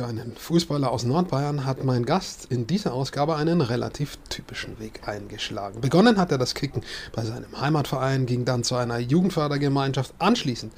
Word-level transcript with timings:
Für 0.00 0.06
einen 0.06 0.34
Fußballer 0.34 0.90
aus 0.90 1.04
Nordbayern 1.04 1.66
hat 1.66 1.84
mein 1.84 2.06
Gast 2.06 2.46
in 2.48 2.66
dieser 2.66 2.94
Ausgabe 2.94 3.36
einen 3.36 3.60
relativ 3.60 4.16
typischen 4.30 4.80
Weg 4.80 5.06
eingeschlagen. 5.06 5.82
Begonnen 5.82 6.16
hat 6.16 6.32
er 6.32 6.38
das 6.38 6.54
Kicken 6.54 6.80
bei 7.12 7.22
seinem 7.22 7.60
Heimatverein, 7.60 8.24
ging 8.24 8.46
dann 8.46 8.64
zu 8.64 8.76
einer 8.76 8.98
Jugendfördergemeinschaft. 8.98 10.14
Anschließend 10.18 10.72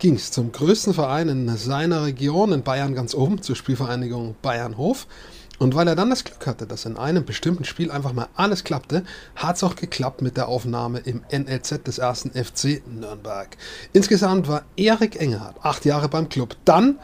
ging 0.00 0.16
es 0.16 0.32
zum 0.32 0.50
größten 0.50 0.92
Verein 0.92 1.28
in 1.28 1.56
seiner 1.56 2.04
Region, 2.04 2.50
in 2.50 2.64
Bayern 2.64 2.96
ganz 2.96 3.14
oben, 3.14 3.42
zur 3.42 3.54
Spielvereinigung 3.54 4.34
Bayernhof. 4.42 5.06
Und 5.60 5.76
weil 5.76 5.86
er 5.86 5.94
dann 5.94 6.10
das 6.10 6.24
Glück 6.24 6.44
hatte, 6.48 6.66
dass 6.66 6.84
in 6.84 6.96
einem 6.96 7.24
bestimmten 7.24 7.62
Spiel 7.62 7.92
einfach 7.92 8.12
mal 8.12 8.26
alles 8.34 8.64
klappte, 8.64 9.04
hat 9.36 9.54
es 9.54 9.62
auch 9.62 9.76
geklappt 9.76 10.20
mit 10.20 10.36
der 10.36 10.48
Aufnahme 10.48 10.98
im 10.98 11.20
NLZ 11.30 11.86
des 11.86 11.98
ersten 11.98 12.32
FC 12.32 12.82
Nürnberg. 12.88 13.56
Insgesamt 13.92 14.48
war 14.48 14.64
Erik 14.76 15.20
Engelhardt 15.20 15.64
acht 15.64 15.84
Jahre 15.84 16.08
beim 16.08 16.28
Club. 16.28 16.56
Dann 16.64 16.98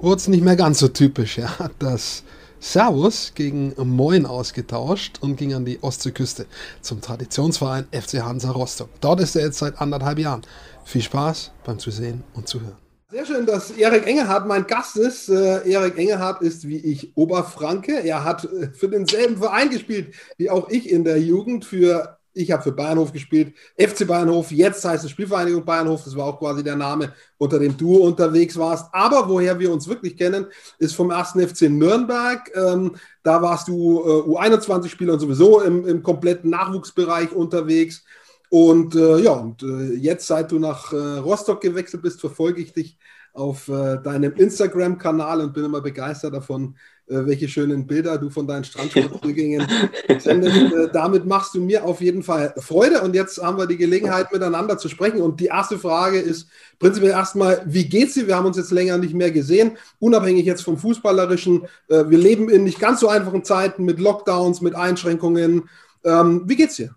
wurde 0.00 0.16
es 0.16 0.28
nicht 0.28 0.44
mehr 0.44 0.56
ganz 0.56 0.78
so 0.78 0.88
typisch. 0.88 1.38
Er 1.38 1.58
hat 1.58 1.72
das 1.78 2.22
Servus 2.60 3.32
gegen 3.34 3.74
Moin 3.76 4.26
ausgetauscht 4.26 5.18
und 5.20 5.36
ging 5.36 5.54
an 5.54 5.64
die 5.64 5.82
Ostseeküste 5.82 6.46
zum 6.80 7.00
Traditionsverein 7.00 7.86
FC 7.92 8.22
Hansa 8.22 8.50
Rostock. 8.50 8.88
Dort 9.00 9.20
ist 9.20 9.36
er 9.36 9.44
jetzt 9.44 9.58
seit 9.58 9.80
anderthalb 9.80 10.18
Jahren. 10.18 10.42
Viel 10.84 11.02
Spaß 11.02 11.52
beim 11.64 11.78
Zusehen 11.78 12.24
und 12.34 12.48
Zuhören. 12.48 12.76
Sehr 13.10 13.24
schön, 13.24 13.46
dass 13.46 13.70
Erik 13.70 14.06
Engelhardt 14.06 14.46
mein 14.46 14.66
Gast 14.66 14.96
ist. 14.96 15.30
Äh, 15.30 15.70
Erik 15.70 15.96
Engelhardt 15.96 16.42
ist 16.42 16.68
wie 16.68 16.76
ich 16.76 17.16
Oberfranke. 17.16 18.00
Er 18.04 18.22
hat 18.22 18.44
äh, 18.44 18.68
für 18.68 18.88
denselben 18.88 19.38
Verein 19.38 19.70
gespielt 19.70 20.14
wie 20.36 20.50
auch 20.50 20.68
ich 20.68 20.90
in 20.90 21.04
der 21.04 21.18
Jugend. 21.18 21.64
Für 21.64 22.17
ich 22.38 22.52
habe 22.52 22.62
für 22.62 22.72
Bayernhof 22.72 23.12
gespielt, 23.12 23.54
FC 23.76 24.06
Bayernhof. 24.06 24.50
Jetzt 24.52 24.84
heißt 24.84 25.04
es 25.04 25.10
Spielvereinigung 25.10 25.64
Bayernhof. 25.64 26.04
Das 26.04 26.16
war 26.16 26.26
auch 26.26 26.38
quasi 26.38 26.62
der 26.62 26.76
Name, 26.76 27.12
unter 27.36 27.58
dem 27.58 27.76
du 27.76 27.96
unterwegs 27.96 28.56
warst. 28.56 28.86
Aber 28.92 29.28
woher 29.28 29.58
wir 29.58 29.72
uns 29.72 29.88
wirklich 29.88 30.16
kennen, 30.16 30.46
ist 30.78 30.94
vom 30.94 31.10
ersten 31.10 31.46
FC 31.46 31.62
Nürnberg. 31.62 32.50
Ähm, 32.54 32.96
da 33.22 33.42
warst 33.42 33.68
du 33.68 34.00
äh, 34.00 34.30
U21-Spieler 34.30 35.14
und 35.14 35.20
sowieso 35.20 35.60
im, 35.62 35.86
im 35.86 36.02
kompletten 36.02 36.50
Nachwuchsbereich 36.50 37.32
unterwegs. 37.32 38.04
Und 38.50 38.94
äh, 38.94 39.18
ja, 39.18 39.32
und 39.32 39.62
äh, 39.62 39.94
jetzt, 39.94 40.26
seit 40.26 40.52
du 40.52 40.58
nach 40.58 40.92
äh, 40.92 40.96
Rostock 40.96 41.60
gewechselt 41.60 42.02
bist, 42.02 42.20
verfolge 42.20 42.62
ich 42.62 42.72
dich 42.72 42.96
auf 43.38 43.68
äh, 43.68 43.98
deinem 44.02 44.34
Instagram-Kanal 44.34 45.40
und 45.40 45.54
bin 45.54 45.64
immer 45.64 45.80
begeistert 45.80 46.34
davon, 46.34 46.76
äh, 47.06 47.24
welche 47.24 47.46
schönen 47.46 47.86
Bilder 47.86 48.18
du 48.18 48.30
von 48.30 48.48
deinen 48.48 48.64
Strandspaziergängen 48.64 49.66
sendest. 50.18 50.56
Äh, 50.56 50.88
damit 50.92 51.24
machst 51.24 51.54
du 51.54 51.60
mir 51.60 51.84
auf 51.84 52.00
jeden 52.00 52.24
Fall 52.24 52.52
Freude. 52.58 53.00
Und 53.02 53.14
jetzt 53.14 53.40
haben 53.40 53.56
wir 53.56 53.66
die 53.66 53.76
Gelegenheit, 53.76 54.32
miteinander 54.32 54.76
zu 54.76 54.88
sprechen. 54.88 55.22
Und 55.22 55.38
die 55.38 55.46
erste 55.46 55.78
Frage 55.78 56.18
ist 56.18 56.48
prinzipiell 56.80 57.12
erstmal, 57.12 57.62
wie 57.64 57.88
geht's 57.88 58.14
dir? 58.14 58.26
Wir 58.26 58.36
haben 58.36 58.46
uns 58.46 58.56
jetzt 58.56 58.72
länger 58.72 58.98
nicht 58.98 59.14
mehr 59.14 59.30
gesehen, 59.30 59.78
unabhängig 60.00 60.44
jetzt 60.44 60.62
vom 60.62 60.76
Fußballerischen. 60.76 61.66
wir 61.88 62.18
leben 62.18 62.48
in 62.48 62.64
nicht 62.64 62.80
ganz 62.80 63.00
so 63.00 63.08
einfachen 63.08 63.44
Zeiten 63.44 63.84
mit 63.84 64.00
Lockdowns, 64.00 64.60
mit 64.60 64.74
Einschränkungen. 64.74 65.68
Ähm, 66.04 66.42
wie 66.46 66.56
geht's 66.56 66.76
dir? 66.76 66.94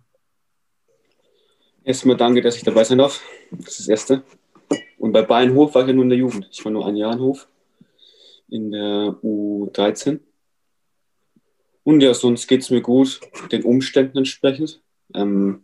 Erstmal 1.83 2.17
danke, 2.17 2.41
dass 2.41 2.55
ich 2.55 2.63
dabei 2.63 2.83
sein 2.83 2.97
darf. 2.97 3.21
Das 3.51 3.79
ist 3.79 3.79
das 3.79 3.87
Erste. 3.87 4.23
Und 5.01 5.13
bei 5.13 5.23
Bayernhof 5.23 5.73
war 5.73 5.81
ich 5.81 5.87
ja 5.87 5.93
nur 5.95 6.03
in 6.03 6.11
der 6.11 6.19
Jugend. 6.19 6.47
Ich 6.51 6.63
war 6.63 6.71
nur 6.71 6.85
ein 6.85 6.95
Jahr 6.95 7.13
in 7.13 7.21
Hof, 7.21 7.47
in 8.49 8.69
der 8.69 9.15
U13. 9.23 10.19
Und 11.81 12.01
ja, 12.01 12.13
sonst 12.13 12.45
geht 12.45 12.61
es 12.61 12.69
mir 12.69 12.81
gut, 12.81 13.19
den 13.51 13.63
Umständen 13.63 14.19
entsprechend. 14.19 14.79
Ähm, 15.15 15.63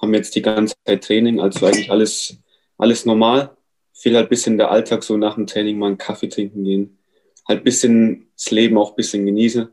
haben 0.00 0.14
jetzt 0.14 0.34
die 0.34 0.40
ganze 0.40 0.74
Zeit 0.86 1.04
Training, 1.04 1.40
also 1.40 1.66
eigentlich 1.66 1.90
alles, 1.90 2.38
alles 2.78 3.04
normal. 3.04 3.54
Viel 3.92 4.16
halt 4.16 4.28
ein 4.28 4.30
bisschen 4.30 4.56
der 4.56 4.70
Alltag, 4.70 5.02
so 5.02 5.18
nach 5.18 5.34
dem 5.34 5.46
Training 5.46 5.78
mal 5.78 5.88
einen 5.88 5.98
Kaffee 5.98 6.30
trinken 6.30 6.64
gehen. 6.64 6.98
Halt 7.46 7.60
ein 7.60 7.64
bisschen 7.64 8.30
das 8.34 8.50
Leben 8.50 8.78
auch 8.78 8.92
ein 8.92 8.96
bisschen 8.96 9.26
genießen. 9.26 9.68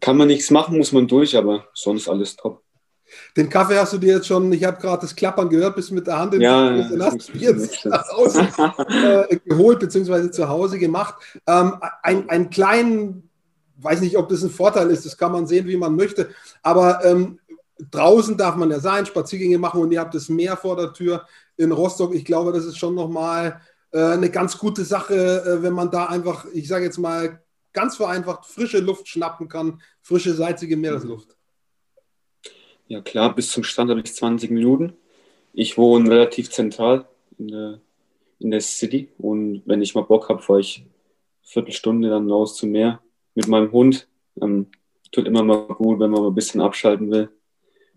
Kann 0.00 0.18
man 0.18 0.28
nichts 0.28 0.50
machen, 0.50 0.76
muss 0.76 0.92
man 0.92 1.08
durch, 1.08 1.38
aber 1.38 1.68
sonst 1.72 2.06
alles 2.06 2.36
top. 2.36 2.62
Den 3.36 3.48
Kaffee 3.48 3.78
hast 3.78 3.92
du 3.92 3.98
dir 3.98 4.16
jetzt 4.16 4.26
schon, 4.26 4.52
ich 4.52 4.64
habe 4.64 4.80
gerade 4.80 5.02
das 5.02 5.14
Klappern 5.14 5.48
gehört, 5.48 5.76
bist 5.76 5.92
mit 5.92 6.06
der 6.06 6.18
Hand 6.18 6.34
in 6.34 6.40
ja, 6.40 6.70
den 6.70 6.88
Bier 7.32 7.50
äh, 9.30 9.36
geholt 9.44 9.80
bzw. 9.80 10.30
zu 10.30 10.48
Hause 10.48 10.78
gemacht. 10.78 11.14
Ähm, 11.46 11.74
ein, 12.02 12.28
einen 12.28 12.50
kleinen, 12.50 13.30
weiß 13.78 14.00
nicht, 14.00 14.16
ob 14.16 14.28
das 14.28 14.42
ein 14.42 14.50
Vorteil 14.50 14.90
ist, 14.90 15.06
das 15.06 15.16
kann 15.16 15.32
man 15.32 15.46
sehen, 15.46 15.66
wie 15.66 15.76
man 15.76 15.96
möchte, 15.96 16.30
aber 16.62 17.04
ähm, 17.04 17.38
draußen 17.90 18.36
darf 18.36 18.56
man 18.56 18.70
ja 18.70 18.80
sein, 18.80 19.06
Spaziergänge 19.06 19.58
machen 19.58 19.80
und 19.80 19.92
ihr 19.92 20.00
habt 20.00 20.14
das 20.14 20.28
Meer 20.28 20.56
vor 20.56 20.76
der 20.76 20.92
Tür 20.92 21.26
in 21.56 21.72
Rostock. 21.72 22.14
Ich 22.14 22.24
glaube, 22.24 22.52
das 22.52 22.64
ist 22.64 22.78
schon 22.78 22.94
nochmal 22.94 23.60
äh, 23.92 24.02
eine 24.02 24.30
ganz 24.30 24.58
gute 24.58 24.84
Sache, 24.84 25.14
äh, 25.14 25.62
wenn 25.62 25.72
man 25.72 25.90
da 25.90 26.06
einfach, 26.06 26.46
ich 26.52 26.68
sage 26.68 26.84
jetzt 26.84 26.98
mal, 26.98 27.40
ganz 27.72 27.96
vereinfacht 27.96 28.46
frische 28.46 28.80
Luft 28.80 29.08
schnappen 29.08 29.48
kann, 29.48 29.80
frische, 30.02 30.34
salzige 30.34 30.76
Meeresluft. 30.76 31.37
Ja 32.88 33.02
klar, 33.02 33.34
bis 33.34 33.50
zum 33.50 33.64
Strand 33.64 33.90
habe 33.90 34.00
ich 34.00 34.14
20 34.14 34.50
Minuten. 34.50 34.94
Ich 35.52 35.76
wohne 35.76 36.10
relativ 36.10 36.48
zentral 36.48 37.06
in 37.38 37.48
der, 37.48 37.80
in 38.38 38.50
der 38.50 38.62
City 38.62 39.10
und 39.18 39.62
wenn 39.66 39.82
ich 39.82 39.94
mal 39.94 40.04
Bock 40.04 40.30
habe, 40.30 40.40
fahre 40.40 40.60
ich 40.60 40.86
Viertelstunde 41.42 42.08
dann 42.08 42.30
raus 42.30 42.56
zum 42.56 42.70
Meer 42.70 43.02
mit 43.34 43.46
meinem 43.46 43.72
Hund. 43.72 44.08
Ähm, 44.40 44.68
tut 45.12 45.26
immer 45.26 45.42
mal 45.42 45.66
gut, 45.66 46.00
wenn 46.00 46.10
man 46.10 46.22
mal 46.22 46.28
ein 46.28 46.34
bisschen 46.34 46.62
abschalten 46.62 47.10
will. 47.10 47.28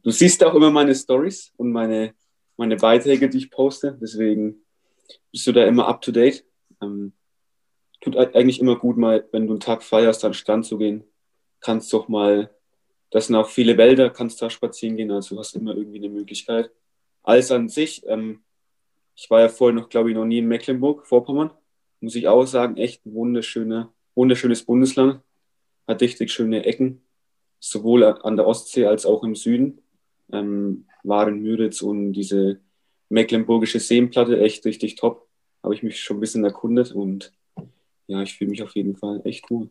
Du 0.03 0.11
siehst 0.11 0.43
auch 0.43 0.55
immer 0.55 0.71
meine 0.71 0.93
Stories 0.93 1.53
und 1.55 1.71
meine, 1.71 2.13
meine 2.57 2.75
Beiträge, 2.75 3.29
die 3.29 3.37
ich 3.37 3.51
poste. 3.51 3.97
Deswegen 4.01 4.61
bist 5.31 5.47
du 5.47 5.53
da 5.53 5.63
immer 5.65 5.87
up 5.87 6.01
to 6.01 6.11
date. 6.11 6.43
Ähm, 6.81 7.13
tut 8.01 8.17
eigentlich 8.17 8.59
immer 8.59 8.75
gut, 8.75 8.97
mal, 8.97 9.25
wenn 9.31 9.47
du 9.47 9.53
einen 9.53 9.61
Tag 9.61 9.83
feierst, 9.83 10.25
an 10.25 10.31
den 10.31 10.37
Strand 10.37 10.65
zu 10.65 10.77
gehen. 10.77 11.05
Kannst 11.61 11.93
doch 11.93 12.09
mal 12.09 12.49
das 13.11 13.27
sind 13.27 13.35
auch 13.35 13.49
viele 13.49 13.77
Wälder, 13.77 14.09
kannst 14.09 14.41
da 14.41 14.49
spazieren 14.49 14.97
gehen, 14.97 15.11
also 15.11 15.37
hast 15.37 15.55
immer 15.55 15.75
irgendwie 15.75 15.99
eine 15.99 16.09
Möglichkeit. 16.09 16.71
Alles 17.23 17.51
an 17.51 17.69
sich, 17.69 18.03
ähm, 18.07 18.41
ich 19.15 19.29
war 19.29 19.41
ja 19.41 19.49
vorher 19.49 19.79
noch, 19.79 19.89
glaube 19.89 20.09
ich, 20.09 20.15
noch 20.15 20.25
nie 20.25 20.39
in 20.39 20.47
Mecklenburg, 20.47 21.05
Vorpommern. 21.05 21.51
Muss 21.99 22.15
ich 22.15 22.27
auch 22.27 22.45
sagen, 22.45 22.77
echt 22.77 23.05
ein 23.05 23.13
wunderschöne, 23.13 23.89
wunderschönes 24.15 24.63
Bundesland. 24.63 25.21
Hat 25.87 26.01
richtig 26.01 26.31
schöne 26.31 26.65
Ecken, 26.65 27.03
sowohl 27.59 28.03
an 28.03 28.35
der 28.35 28.47
Ostsee 28.47 28.85
als 28.85 29.05
auch 29.05 29.23
im 29.23 29.35
Süden. 29.35 29.81
Ähm, 30.31 30.87
Waren, 31.03 31.41
Müritz 31.41 31.81
und 31.81 32.13
diese 32.13 32.61
mecklenburgische 33.09 33.79
Seenplatte, 33.79 34.39
echt 34.39 34.65
richtig 34.65 34.95
top. 34.95 35.27
Habe 35.61 35.75
ich 35.75 35.83
mich 35.83 35.99
schon 35.99 36.17
ein 36.17 36.21
bisschen 36.21 36.43
erkundet 36.43 36.93
und 36.93 37.33
ja, 38.07 38.21
ich 38.21 38.35
fühle 38.35 38.49
mich 38.49 38.63
auf 38.63 38.75
jeden 38.75 38.95
Fall 38.95 39.21
echt 39.25 39.49
wohl. 39.51 39.69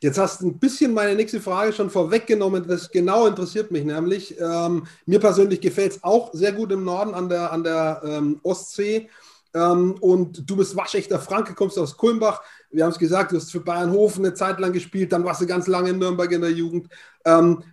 Jetzt 0.00 0.18
hast 0.18 0.40
du 0.40 0.48
ein 0.48 0.58
bisschen 0.58 0.94
meine 0.94 1.14
nächste 1.14 1.40
Frage 1.40 1.72
schon 1.72 1.90
vorweggenommen. 1.90 2.66
Das 2.66 2.90
genau 2.90 3.26
interessiert 3.26 3.70
mich 3.70 3.84
nämlich. 3.84 4.38
Ähm, 4.40 4.86
mir 5.06 5.20
persönlich 5.20 5.60
gefällt 5.60 5.92
es 5.92 6.04
auch 6.04 6.32
sehr 6.32 6.52
gut 6.52 6.72
im 6.72 6.84
Norden 6.84 7.14
an 7.14 7.28
der, 7.28 7.52
an 7.52 7.64
der 7.64 8.02
ähm, 8.04 8.40
Ostsee. 8.42 9.08
Ähm, 9.52 9.96
und 10.00 10.48
du 10.48 10.56
bist 10.56 10.76
waschechter 10.76 11.18
Franke, 11.18 11.54
kommst 11.54 11.78
aus 11.78 11.96
Kulmbach. 11.96 12.42
Wir 12.70 12.84
haben 12.84 12.92
es 12.92 12.98
gesagt, 12.98 13.32
du 13.32 13.36
hast 13.36 13.50
für 13.50 13.60
Bayernhofen 13.60 14.24
eine 14.24 14.34
Zeit 14.34 14.60
lang 14.60 14.72
gespielt, 14.72 15.12
dann 15.12 15.24
warst 15.24 15.40
du 15.40 15.46
ganz 15.46 15.66
lange 15.66 15.90
in 15.90 15.98
Nürnberg 15.98 16.30
in 16.30 16.40
der 16.40 16.52
Jugend. 16.52 16.88
Ähm, 17.24 17.64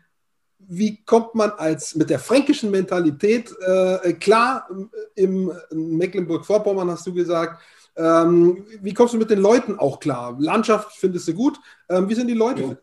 wie 0.59 1.03
kommt 1.06 1.35
man 1.35 1.51
als 1.51 1.96
mit 1.96 2.09
der 2.09 2.19
fränkischen 2.19 2.72
Mentalität 2.72 3.53
äh, 3.62 4.13
klar 4.13 4.67
im 5.16 5.51
Mecklenburg-Vorpommern, 5.72 6.91
hast 6.91 7.07
du 7.07 7.13
gesagt, 7.13 7.62
ähm, 7.97 8.66
wie 8.81 8.94
kommst 8.94 9.13
du 9.13 9.18
mit 9.18 9.30
den 9.30 9.40
Leuten 9.40 9.78
auch 9.78 10.00
klar? 10.00 10.38
Landschaft 10.40 10.96
findest 10.96 11.28
du 11.28 11.34
gut. 11.34 11.59
Ähm, 11.90 12.08
wie 12.08 12.13
sind 12.13 12.28
die 12.28 12.34
Leute? 12.34 12.80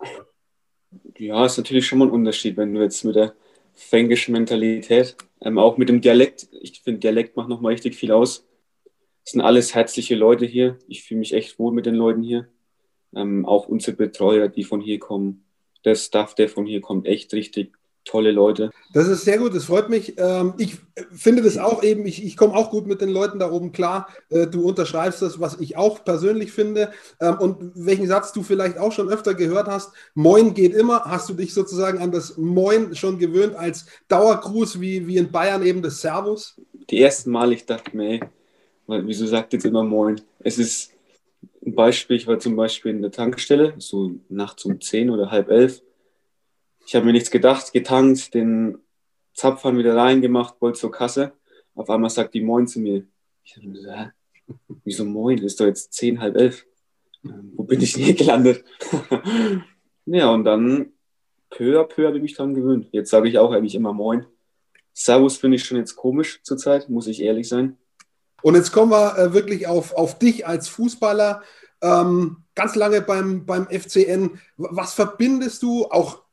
Ja, 1.18 1.46
ist 1.46 1.56
natürlich 1.56 1.86
schon 1.86 1.98
mal 1.98 2.06
ein 2.06 2.10
Unterschied, 2.10 2.56
wenn 2.56 2.74
du 2.74 2.82
jetzt 2.82 3.04
mit 3.04 3.14
der 3.14 3.34
fränkischen 3.74 4.32
Mentalität, 4.32 5.16
ähm, 5.40 5.58
auch 5.58 5.76
mit 5.76 5.88
dem 5.88 6.00
Dialekt, 6.00 6.48
ich 6.60 6.80
finde, 6.82 7.00
Dialekt 7.00 7.36
macht 7.36 7.48
nochmal 7.48 7.72
richtig 7.72 7.96
viel 7.96 8.12
aus. 8.12 8.46
Es 9.24 9.32
sind 9.32 9.40
alles 9.40 9.74
herzliche 9.74 10.14
Leute 10.14 10.46
hier. 10.46 10.78
Ich 10.86 11.02
fühle 11.02 11.20
mich 11.20 11.32
echt 11.32 11.58
wohl 11.58 11.72
mit 11.72 11.86
den 11.86 11.94
Leuten 11.94 12.22
hier. 12.22 12.48
Ähm, 13.14 13.46
auch 13.46 13.68
unsere 13.68 13.96
Betreuer, 13.96 14.48
die 14.48 14.64
von 14.64 14.80
hier 14.80 14.98
kommen, 14.98 15.44
der 15.84 15.94
Staff, 15.94 16.34
der 16.34 16.48
von 16.48 16.66
hier 16.66 16.80
kommt, 16.80 17.06
echt 17.06 17.32
richtig 17.32 17.72
tolle 18.04 18.32
Leute. 18.32 18.70
Das 18.92 19.08
ist 19.08 19.24
sehr 19.24 19.38
gut, 19.38 19.54
das 19.54 19.64
freut 19.64 19.88
mich. 19.88 20.14
Ähm, 20.18 20.54
ich 20.58 20.76
finde 21.12 21.42
das 21.42 21.58
auch 21.58 21.82
eben, 21.82 22.06
ich, 22.06 22.24
ich 22.24 22.36
komme 22.36 22.54
auch 22.54 22.70
gut 22.70 22.86
mit 22.86 23.00
den 23.00 23.08
Leuten 23.08 23.38
da 23.38 23.50
oben 23.50 23.72
klar. 23.72 24.08
Äh, 24.28 24.46
du 24.46 24.66
unterschreibst 24.66 25.22
das, 25.22 25.40
was 25.40 25.60
ich 25.60 25.76
auch 25.76 26.04
persönlich 26.04 26.52
finde. 26.52 26.92
Ähm, 27.20 27.38
und 27.38 27.72
welchen 27.74 28.06
Satz 28.06 28.32
du 28.32 28.42
vielleicht 28.42 28.78
auch 28.78 28.92
schon 28.92 29.08
öfter 29.08 29.34
gehört 29.34 29.66
hast, 29.66 29.92
Moin 30.14 30.54
geht 30.54 30.74
immer. 30.74 31.04
Hast 31.04 31.28
du 31.28 31.34
dich 31.34 31.54
sozusagen 31.54 31.98
an 31.98 32.12
das 32.12 32.36
Moin 32.36 32.94
schon 32.94 33.18
gewöhnt 33.18 33.56
als 33.56 33.86
Dauergruß, 34.08 34.80
wie, 34.80 35.06
wie 35.06 35.16
in 35.16 35.32
Bayern 35.32 35.64
eben 35.64 35.82
das 35.82 36.00
Servus? 36.00 36.60
Die 36.90 37.00
ersten 37.00 37.30
Mal, 37.30 37.52
ich 37.52 37.64
dachte 37.64 37.96
mir, 37.96 38.10
ey, 38.10 38.20
wieso 38.86 39.26
sagt 39.26 39.52
jetzt 39.54 39.64
immer 39.64 39.82
Moin? 39.82 40.20
Es 40.40 40.58
ist 40.58 40.92
ein 41.64 41.74
Beispiel, 41.74 42.16
ich 42.16 42.26
war 42.26 42.38
zum 42.38 42.56
Beispiel 42.56 42.92
in 42.92 43.02
der 43.02 43.10
Tankstelle, 43.10 43.74
so 43.78 44.12
nachts 44.28 44.64
um 44.66 44.80
10 44.80 45.10
oder 45.10 45.30
halb 45.30 45.48
elf 45.48 45.80
ich 46.86 46.94
habe 46.94 47.06
mir 47.06 47.12
nichts 47.12 47.30
gedacht, 47.30 47.72
getankt, 47.72 48.34
den 48.34 48.78
Zapfhahn 49.34 49.78
wieder 49.78 49.96
reingemacht, 49.96 50.60
wollte 50.60 50.78
zur 50.78 50.92
Kasse. 50.92 51.32
Auf 51.74 51.90
einmal 51.90 52.10
sagt 52.10 52.34
die 52.34 52.42
Moin 52.42 52.66
zu 52.66 52.80
mir. 52.80 53.04
Ich 53.42 53.56
habe 53.56 53.68
gesagt, 53.68 53.98
hä? 53.98 54.54
Wieso 54.84 55.04
Moin? 55.04 55.38
Ist 55.38 55.60
doch 55.60 55.66
jetzt 55.66 55.92
zehn, 55.92 56.20
halb 56.20 56.36
elf. 56.36 56.66
wo 57.22 57.64
bin 57.64 57.80
ich 57.80 57.96
nie 57.96 58.14
gelandet? 58.14 58.64
ja, 60.06 60.30
und 60.30 60.44
dann 60.44 60.92
peu 61.50 61.80
à 61.80 61.84
peu 61.84 62.06
habe 62.06 62.16
ich 62.16 62.22
mich 62.22 62.34
dran 62.34 62.54
gewöhnt. 62.54 62.88
Jetzt 62.92 63.10
sage 63.10 63.28
ich 63.28 63.38
auch 63.38 63.52
eigentlich 63.52 63.74
immer 63.74 63.92
Moin. 63.92 64.26
Servus 64.92 65.38
finde 65.38 65.56
ich 65.56 65.64
schon 65.64 65.78
jetzt 65.78 65.96
komisch 65.96 66.40
zurzeit, 66.42 66.88
muss 66.88 67.06
ich 67.06 67.22
ehrlich 67.22 67.48
sein. 67.48 67.78
Und 68.42 68.54
jetzt 68.54 68.72
kommen 68.72 68.92
wir 68.92 69.18
äh, 69.18 69.32
wirklich 69.32 69.66
auf, 69.66 69.94
auf 69.94 70.18
dich 70.18 70.46
als 70.46 70.68
Fußballer. 70.68 71.42
Ähm, 71.80 72.44
ganz 72.54 72.74
lange 72.74 73.00
beim, 73.00 73.46
beim 73.46 73.66
FCN. 73.66 74.38
Was 74.56 74.94
verbindest 74.94 75.62
du 75.62 75.86
auch 75.86 76.23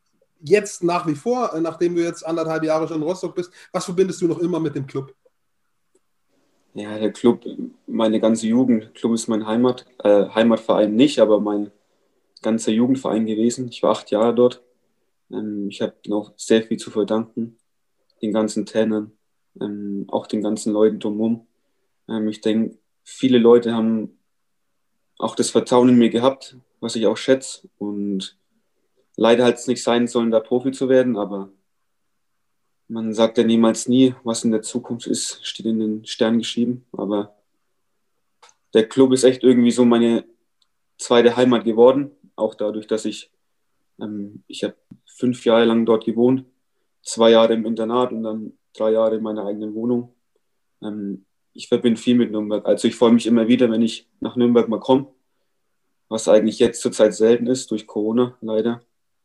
jetzt 0.42 0.82
nach 0.82 1.06
wie 1.06 1.14
vor, 1.14 1.54
äh, 1.54 1.60
nachdem 1.60 1.94
du 1.94 2.02
jetzt 2.02 2.24
anderthalb 2.26 2.64
Jahre 2.64 2.88
schon 2.88 2.98
in 2.98 3.02
Rostock 3.02 3.34
bist, 3.34 3.52
was 3.72 3.84
verbindest 3.84 4.20
du 4.20 4.28
noch 4.28 4.38
immer 4.38 4.60
mit 4.60 4.74
dem 4.74 4.86
Club? 4.86 5.14
Ja, 6.74 6.98
der 6.98 7.12
Club, 7.12 7.44
meine 7.86 8.18
ganze 8.18 8.46
Jugend. 8.46 8.94
Club 8.94 9.12
ist 9.12 9.28
mein 9.28 9.46
Heimat, 9.46 9.86
äh, 10.02 10.26
Heimatverein 10.28 10.94
nicht, 10.94 11.18
aber 11.18 11.38
mein 11.38 11.70
ganzer 12.40 12.72
Jugendverein 12.72 13.26
gewesen. 13.26 13.68
Ich 13.68 13.82
war 13.82 13.92
acht 13.92 14.10
Jahre 14.10 14.34
dort. 14.34 14.62
Ähm, 15.30 15.68
ich 15.68 15.82
habe 15.82 15.94
noch 16.06 16.32
sehr 16.36 16.62
viel 16.62 16.78
zu 16.78 16.90
verdanken. 16.90 17.58
Den 18.22 18.32
ganzen 18.32 18.64
Trainern, 18.66 19.12
ähm, 19.60 20.06
auch 20.08 20.26
den 20.26 20.42
ganzen 20.42 20.72
Leuten 20.72 20.98
drumherum. 20.98 21.46
Ähm, 22.08 22.28
ich 22.28 22.40
denke, 22.40 22.78
viele 23.04 23.38
Leute 23.38 23.74
haben 23.74 24.18
auch 25.18 25.36
das 25.36 25.50
Vertrauen 25.50 25.90
in 25.90 25.98
mir 25.98 26.10
gehabt, 26.10 26.56
was 26.80 26.96
ich 26.96 27.06
auch 27.06 27.16
schätze. 27.16 27.68
Und 27.78 28.38
leider 29.16 29.44
hat 29.44 29.56
es 29.56 29.66
nicht 29.66 29.82
sein 29.82 30.06
sollen, 30.06 30.30
da 30.30 30.40
Profi 30.40 30.72
zu 30.72 30.88
werden, 30.88 31.16
aber 31.16 31.50
man 32.88 33.14
sagt 33.14 33.38
ja 33.38 33.44
niemals 33.44 33.88
nie, 33.88 34.14
was 34.22 34.44
in 34.44 34.50
der 34.50 34.62
Zukunft 34.62 35.06
ist, 35.06 35.44
steht 35.46 35.66
in 35.66 35.78
den 35.78 36.04
Sternen 36.04 36.38
geschrieben. 36.38 36.84
Aber 36.92 37.34
der 38.74 38.88
Club 38.88 39.12
ist 39.12 39.24
echt 39.24 39.42
irgendwie 39.42 39.70
so 39.70 39.84
meine 39.84 40.24
zweite 40.98 41.36
Heimat 41.36 41.64
geworden, 41.64 42.10
auch 42.36 42.54
dadurch, 42.54 42.86
dass 42.86 43.04
ich, 43.04 43.30
ähm, 44.00 44.44
ich 44.46 44.64
habe 44.64 44.76
fünf 45.06 45.44
Jahre 45.44 45.64
lang 45.64 45.86
dort 45.86 46.04
gewohnt, 46.04 46.44
zwei 47.02 47.30
Jahre 47.30 47.54
im 47.54 47.64
Internat 47.66 48.12
und 48.12 48.22
dann 48.22 48.58
drei 48.76 48.92
Jahre 48.92 49.16
in 49.16 49.22
meiner 49.22 49.46
eigenen 49.46 49.74
Wohnung. 49.74 50.14
Ähm, 50.82 51.24
ich 51.54 51.68
verbinde 51.68 52.00
viel 52.00 52.16
mit 52.16 52.30
Nürnberg. 52.30 52.64
Also 52.66 52.88
ich 52.88 52.96
freue 52.96 53.12
mich 53.12 53.26
immer 53.26 53.48
wieder, 53.48 53.70
wenn 53.70 53.82
ich 53.82 54.08
nach 54.20 54.36
Nürnberg 54.36 54.68
mal 54.68 54.80
komme, 54.80 55.08
was 56.08 56.28
eigentlich 56.28 56.58
jetzt 56.58 56.80
zurzeit 56.80 57.14
selten 57.14 57.46
ist, 57.46 57.70
durch 57.70 57.86
Corona 57.86 58.36
leider. 58.40 58.82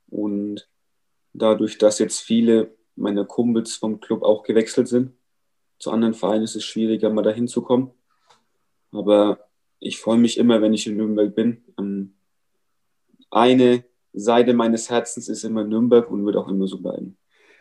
Und 0.10 0.68
dadurch, 1.34 1.78
dass 1.78 2.00
jetzt 2.00 2.20
viele 2.20 2.76
meiner 2.96 3.26
Kumpels 3.26 3.76
vom 3.76 4.00
Club 4.00 4.24
auch 4.24 4.44
gewechselt 4.44 4.88
sind, 4.88 5.14
zu 5.80 5.92
anderen 5.92 6.14
Vereinen 6.14 6.44
ist 6.44 6.56
es 6.56 6.64
schwieriger, 6.64 7.10
mal 7.10 7.22
dahin 7.22 7.48
zu 7.48 7.62
kommen. 7.62 7.92
Aber 8.92 9.48
ich 9.80 10.00
freue 10.00 10.18
mich 10.18 10.38
immer, 10.38 10.62
wenn 10.62 10.74
ich 10.74 10.88
in 10.88 10.98
Nürnberg 10.98 11.36
bin. 11.36 11.64
Ähm, 11.78 12.16
eine 13.30 13.84
Seite 14.14 14.54
meines 14.54 14.90
Herzens 14.90 15.30
ist 15.30 15.44
immer 15.44 15.64
Nürnberg 15.64 16.10
und 16.10 16.26
wird 16.26 16.36
auch 16.36 16.48
immer 16.48 16.68
so 16.68 16.80
bleiben. 16.80 17.18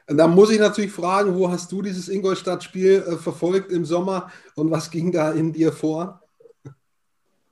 Da 0.06 0.28
muss 0.28 0.50
ich 0.50 0.60
natürlich 0.60 0.93
fragen, 0.93 1.34
wo 1.37 1.50
hast 1.50 1.70
du 1.72 1.82
dieses 1.82 2.08
Ingolstadt-Spiel 2.08 3.04
äh, 3.06 3.16
verfolgt 3.16 3.72
im 3.72 3.84
Sommer 3.84 4.31
und 4.54 4.70
was 4.70 4.90
ging 4.90 5.10
da 5.10 5.32
in 5.32 5.52
dir 5.52 5.72
vor? 5.72 6.22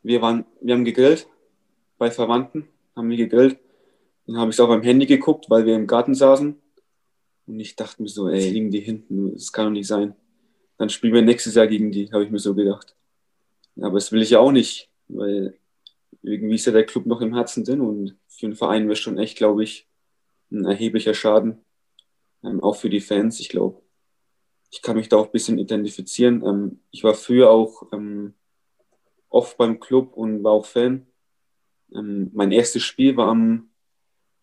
Wir, 0.03 0.23
waren, 0.23 0.47
wir 0.61 0.75
haben 0.75 0.85
gegrillt 0.85 1.27
bei 1.99 2.11
Verwandten, 2.11 2.69
haben 2.95 3.11
wir 3.11 3.17
gegrillt. 3.17 3.59
Dann 4.27 4.39
habe 4.39 4.51
ich 4.51 4.57
es 4.57 4.61
auch 4.61 4.69
beim 4.69 4.83
Handy 4.83 5.07
geguckt, 5.07 5.51
weil 5.51 5.67
wir 5.67 5.75
im 5.75 5.87
Garten 5.87 6.15
saßen. 6.15 6.61
Und 7.47 7.61
ich 7.61 7.77
dachte 7.77 8.03
mir 8.03 8.09
so, 8.09 8.29
ey, 8.29 8.51
liegen 8.51 8.71
die 8.71 8.81
hinten, 8.81 9.35
das 9.35 9.53
kann 9.53 9.67
doch 9.67 9.73
nicht 9.73 9.87
sein. 9.87 10.15
Dann 10.79 10.89
spielen 10.89 11.13
wir 11.13 11.23
nächstes 11.23 11.55
Jahr 11.55 11.67
gegen 11.67 11.93
die, 11.93 12.11
habe 12.13 12.25
ich 12.25 12.31
mir 12.31 12.39
so 12.39 12.55
gedacht. 12.55 12.97
Aber 13.77 13.95
das 13.95 14.13
will 14.13 14.23
ich 14.23 14.31
ja 14.31 14.39
auch 14.39 14.53
nicht, 14.53 14.91
weil 15.09 15.59
irgendwie 16.23 16.55
ist 16.55 16.65
ja 16.67 16.73
der 16.73 16.87
Club 16.87 17.07
noch 17.07 17.21
im 17.21 17.35
Herzen 17.35 17.65
drin 17.65 17.81
und 17.81 18.17
für 18.29 18.47
den 18.47 18.57
Verein 18.57 18.87
wäre 18.87 18.97
schon 18.97 19.19
echt, 19.19 19.37
glaube 19.37 19.63
ich, 19.63 19.87
ein 20.51 20.65
erheblicher 20.65 21.15
Schaden, 21.15 21.61
ähm, 22.43 22.63
auch 22.63 22.77
für 22.77 22.91
die 22.91 23.01
Fans. 23.01 23.41
Ich 23.41 23.49
glaube, 23.49 23.83
ich 24.71 24.83
kann 24.83 24.97
mich 24.97 25.09
da 25.09 25.17
auch 25.17 25.27
ein 25.27 25.33
bisschen 25.33 25.59
identifizieren. 25.59 26.45
Ähm, 26.45 26.81
ich 26.91 27.05
war 27.05 27.15
früher 27.15 27.51
auch 27.51 27.93
ähm, 27.93 28.35
oft 29.29 29.57
beim 29.57 29.81
Club 29.81 30.17
und 30.17 30.43
war 30.43 30.53
auch 30.53 30.67
Fan. 30.67 31.07
Ähm, 31.95 32.31
mein 32.33 32.53
erstes 32.53 32.83
Spiel 32.83 33.17
war 33.17 33.29
am, 33.29 33.69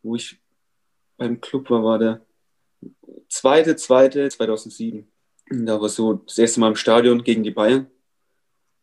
wo 0.03 0.15
ich 0.15 0.39
beim 1.17 1.39
Club 1.41 1.69
war, 1.69 1.83
war 1.83 1.99
der 1.99 2.25
zweite, 3.29 3.75
zweite 3.75 4.27
2007. 4.29 5.07
Da 5.49 5.81
war 5.81 5.89
so 5.89 6.13
das 6.13 6.37
erste 6.37 6.59
Mal 6.59 6.69
im 6.69 6.75
Stadion 6.75 7.23
gegen 7.23 7.43
die 7.43 7.51
Bayern. 7.51 7.87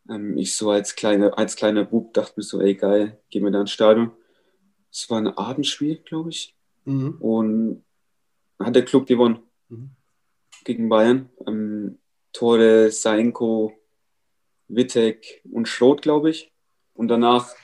Ähm, 0.09 0.37
ich 0.37 0.55
so 0.55 0.71
als 0.71 0.95
kleiner, 0.95 1.37
als 1.39 1.57
kleiner 1.57 1.85
Bub 1.85 2.13
dachte 2.15 2.35
mir 2.37 2.43
so, 2.43 2.61
ey 2.61 2.75
geil, 2.75 3.21
gehen 3.31 3.45
wir 3.45 3.51
da 3.51 3.61
ins 3.61 3.71
Stadion. 3.71 4.13
Es 4.91 5.09
war 5.11 5.19
ein 5.19 5.29
Abendspiel, 5.29 5.97
glaube 5.99 6.31
ich. 6.31 6.55
Mhm. 6.85 7.17
Und 7.21 7.85
hat 8.59 8.75
der 8.75 8.85
Club 8.85 9.07
gewonnen 9.07 9.41
mhm. 9.69 9.91
gegen 10.65 10.89
Bayern. 10.89 11.31
Ähm, 11.47 11.99
Tore 12.33 12.91
Seinko, 12.91 13.73
Wittek 14.69 15.43
und 15.51 15.67
Schrot, 15.67 16.03
glaube 16.03 16.31
ich. 16.31 16.53
Und 16.95 17.09
danach 17.09 17.55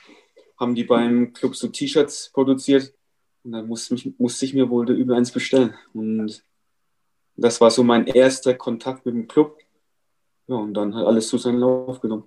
haben 0.57 0.75
die 0.75 0.83
beim 0.83 1.33
Club 1.33 1.55
so 1.55 1.67
T-Shirts 1.67 2.31
produziert. 2.33 2.93
Und 3.45 3.51
dann 3.51 3.67
musste, 3.67 3.93
mich, 3.93 4.11
musste 4.17 4.45
ich 4.45 4.55
mir 4.55 4.69
wohl 4.71 4.89
über 4.89 5.15
eins 5.15 5.31
bestellen. 5.31 5.75
Und 5.93 6.43
das 7.35 7.61
war 7.61 7.69
so 7.69 7.83
mein 7.83 8.07
erster 8.07 8.55
Kontakt 8.55 9.05
mit 9.05 9.13
dem 9.13 9.27
Club. 9.27 9.59
Ja, 10.47 10.55
und 10.55 10.73
dann 10.73 10.95
hat 10.95 11.05
alles 11.05 11.27
zu 11.27 11.37
seinen 11.37 11.59
Lauf 11.59 12.01
genommen. 12.01 12.23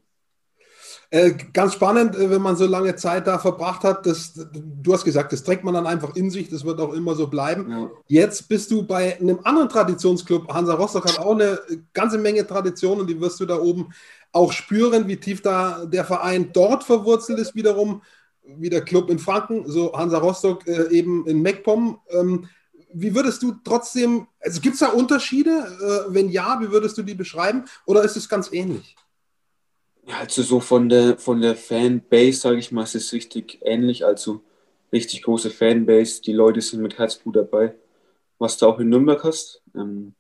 Äh, 1.11 1.33
ganz 1.53 1.73
spannend, 1.73 2.15
äh, 2.15 2.31
wenn 2.31 2.43
man 2.43 2.55
so 2.55 2.67
lange 2.67 2.95
Zeit 2.95 3.27
da 3.27 3.39
verbracht 3.39 3.83
hat. 3.83 4.07
Das, 4.07 4.35
du 4.53 4.93
hast 4.93 5.05
gesagt, 5.05 5.33
das 5.33 5.43
trägt 5.43 5.65
man 5.65 5.75
dann 5.75 5.87
einfach 5.87 6.15
in 6.15 6.31
sich, 6.31 6.51
das 6.51 6.65
wird 6.65 6.81
auch 6.81 6.93
immer 6.93 7.17
so 7.17 7.27
bleiben. 7.27 7.69
Ja. 7.71 7.91
Jetzt 8.07 8.49
bist 8.49 8.71
du 8.71 8.87
bei 8.87 9.19
einem 9.19 9.41
anderen 9.43 9.69
Traditionsclub. 9.69 10.53
Hansa 10.53 10.75
Rostock 10.75 11.07
hat 11.07 11.19
auch 11.19 11.35
eine 11.35 11.59
ganze 11.95 12.19
Menge 12.19 12.47
Traditionen, 12.47 13.07
die 13.07 13.21
wirst 13.21 13.41
du 13.41 13.47
da 13.47 13.59
oben 13.59 13.89
auch 14.33 14.53
spüren, 14.53 15.09
wie 15.09 15.17
tief 15.17 15.41
da 15.43 15.85
der 15.87 16.05
Verein 16.05 16.51
dort 16.53 16.85
verwurzelt 16.85 17.39
ist, 17.39 17.55
wiederum 17.55 18.03
wie 18.57 18.71
der 18.71 18.83
Club 18.83 19.11
in 19.11 19.19
Franken, 19.19 19.71
so 19.71 19.93
Hansa 19.93 20.19
Rostock 20.19 20.67
äh, 20.67 20.91
eben 20.91 21.27
in 21.27 21.43
MacPom. 21.43 22.01
Ähm, 22.11 22.49
wie 22.93 23.15
würdest 23.15 23.43
du 23.43 23.55
trotzdem, 23.65 24.27
also 24.41 24.61
gibt 24.61 24.75
es 24.75 24.81
da 24.81 24.89
Unterschiede? 24.89 25.51
Äh, 25.51 26.15
wenn 26.15 26.31
ja, 26.31 26.59
wie 26.61 26.71
würdest 26.71 26.97
du 26.97 27.03
die 27.03 27.15
beschreiben? 27.15 27.65
Oder 27.87 28.03
ist 28.03 28.17
es 28.17 28.29
ganz 28.29 28.53
ähnlich? 28.53 28.97
Also 30.07 30.43
so 30.43 30.61
von 30.61 30.89
der, 30.89 31.19
von 31.19 31.41
der 31.43 31.55
Fanbase, 31.55 32.41
sage 32.41 32.59
ich 32.59 32.73
mal, 32.73 32.85
ist 32.85 32.95
es 32.95 33.13
richtig 33.13 33.59
ähnlich. 33.63 34.07
Also 34.07 34.43
richtig 34.93 35.23
große 35.23 35.51
Fanbase. 35.51 36.23
Die 36.23 36.33
Leute 36.33 36.61
sind 36.63 36.81
mit 36.81 36.99
Herzblut 36.99 37.37
dabei. 37.37 37.75
Was 38.39 38.57
du 38.57 38.67
auch 38.67 38.79
in 38.79 38.89
Nürnberg 38.89 39.23
hast. 39.25 39.63
Ähm, 39.75 40.15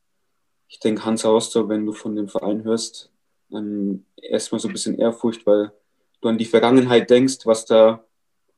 ich 0.68 0.78
denke, 0.80 1.04
Hansa 1.04 1.30
Rostock, 1.30 1.68
wenn 1.70 1.86
du 1.86 1.92
von 1.92 2.14
dem 2.14 2.28
Verein 2.28 2.64
hörst, 2.64 3.10
ähm, 3.50 4.04
erstmal 4.20 4.60
so 4.60 4.68
ein 4.68 4.72
bisschen 4.72 4.98
Ehrfurcht, 4.98 5.46
weil 5.46 5.72
du 6.20 6.28
an 6.28 6.36
die 6.36 6.44
Vergangenheit 6.44 7.08
denkst, 7.08 7.46
was 7.46 7.64
da 7.64 8.04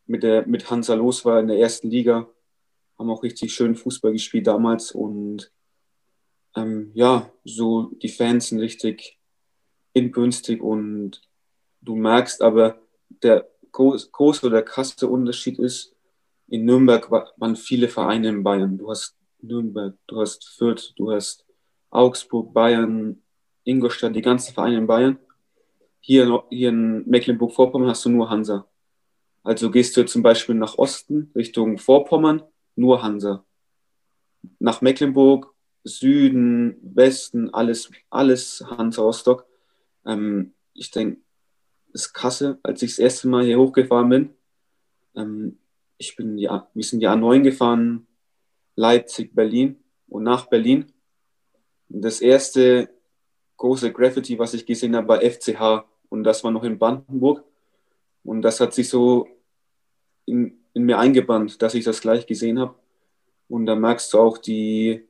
mit, 0.06 0.22
der, 0.22 0.46
mit 0.46 0.70
Hansa 0.70 0.94
los 0.94 1.24
war 1.24 1.40
in 1.40 1.48
der 1.48 1.58
ersten 1.58 1.90
Liga. 1.90 2.28
Haben 2.98 3.10
auch 3.10 3.22
richtig 3.22 3.54
schön 3.54 3.74
Fußball 3.74 4.12
gespielt 4.12 4.46
damals 4.46 4.92
und 4.92 5.52
ähm, 6.56 6.90
ja, 6.94 7.30
so 7.44 7.90
die 8.02 8.08
Fans 8.08 8.48
sind 8.48 8.60
richtig 8.60 9.18
inbrünstig 9.92 10.60
und 10.60 11.22
du 11.80 11.96
merkst 11.96 12.42
aber, 12.42 12.80
der 13.22 13.48
große 13.72 14.46
oder 14.46 14.62
krasse 14.62 15.08
Unterschied 15.08 15.58
ist, 15.58 15.94
in 16.48 16.64
Nürnberg 16.64 17.10
waren 17.10 17.56
viele 17.56 17.88
Vereine 17.88 18.28
in 18.28 18.42
Bayern. 18.42 18.76
Du 18.76 18.90
hast 18.90 19.16
Nürnberg, 19.40 19.94
du 20.08 20.20
hast 20.20 20.48
Fürth, 20.48 20.92
du 20.96 21.12
hast 21.12 21.46
Augsburg, 21.90 22.52
Bayern, 22.52 23.22
Ingolstadt, 23.64 24.14
die 24.16 24.22
ganzen 24.22 24.52
Vereine 24.52 24.78
in 24.78 24.86
Bayern. 24.86 25.18
Hier, 26.00 26.42
hier 26.50 26.70
in 26.70 27.08
Mecklenburg-Vorpommern 27.08 27.88
hast 27.88 28.04
du 28.04 28.10
nur 28.10 28.30
Hansa. 28.30 28.66
Also 29.42 29.70
gehst 29.70 29.96
du 29.96 30.04
zum 30.04 30.22
Beispiel 30.22 30.54
nach 30.54 30.76
Osten, 30.78 31.30
Richtung 31.34 31.78
Vorpommern, 31.78 32.42
nur 32.76 33.02
Hansa. 33.02 33.44
Nach 34.58 34.80
Mecklenburg, 34.80 35.54
Süden, 35.84 36.76
Westen, 36.82 37.52
alles, 37.54 37.90
alles 38.10 38.64
Hansa 38.66 39.02
Rostock. 39.02 39.46
Ähm, 40.04 40.52
ich 40.74 40.90
denke, 40.90 41.20
das 41.92 42.02
ist 42.02 42.12
krasse, 42.12 42.58
als 42.62 42.82
ich 42.82 42.90
das 42.92 42.98
erste 42.98 43.28
Mal 43.28 43.44
hier 43.44 43.58
hochgefahren 43.58 44.08
bin. 44.08 44.30
Ähm, 45.16 45.58
ich 45.98 46.16
bin 46.16 46.38
ja, 46.38 46.68
wir 46.74 46.84
sind 46.84 47.00
die 47.00 47.08
A9 47.08 47.42
gefahren, 47.42 48.06
Leipzig, 48.76 49.34
Berlin 49.34 49.76
und 50.08 50.22
nach 50.22 50.46
Berlin. 50.46 50.92
Und 51.88 52.02
das 52.02 52.20
erste 52.20 52.88
große 53.56 53.92
Graffiti, 53.92 54.38
was 54.38 54.54
ich 54.54 54.64
gesehen 54.64 54.96
habe, 54.96 55.08
war 55.08 55.20
FCH 55.20 55.84
und 56.08 56.24
das 56.24 56.42
war 56.44 56.50
noch 56.50 56.64
in 56.64 56.78
Brandenburg. 56.78 57.44
Und 58.24 58.42
das 58.42 58.60
hat 58.60 58.74
sich 58.74 58.88
so 58.88 59.28
in, 60.26 60.58
in 60.74 60.84
mir 60.84 60.98
eingebannt, 60.98 61.62
dass 61.62 61.74
ich 61.74 61.84
das 61.84 62.00
gleich 62.00 62.26
gesehen 62.26 62.58
habe. 62.58 62.74
Und 63.48 63.66
da 63.66 63.74
merkst 63.74 64.12
du 64.12 64.18
auch 64.18 64.38
die 64.38 65.06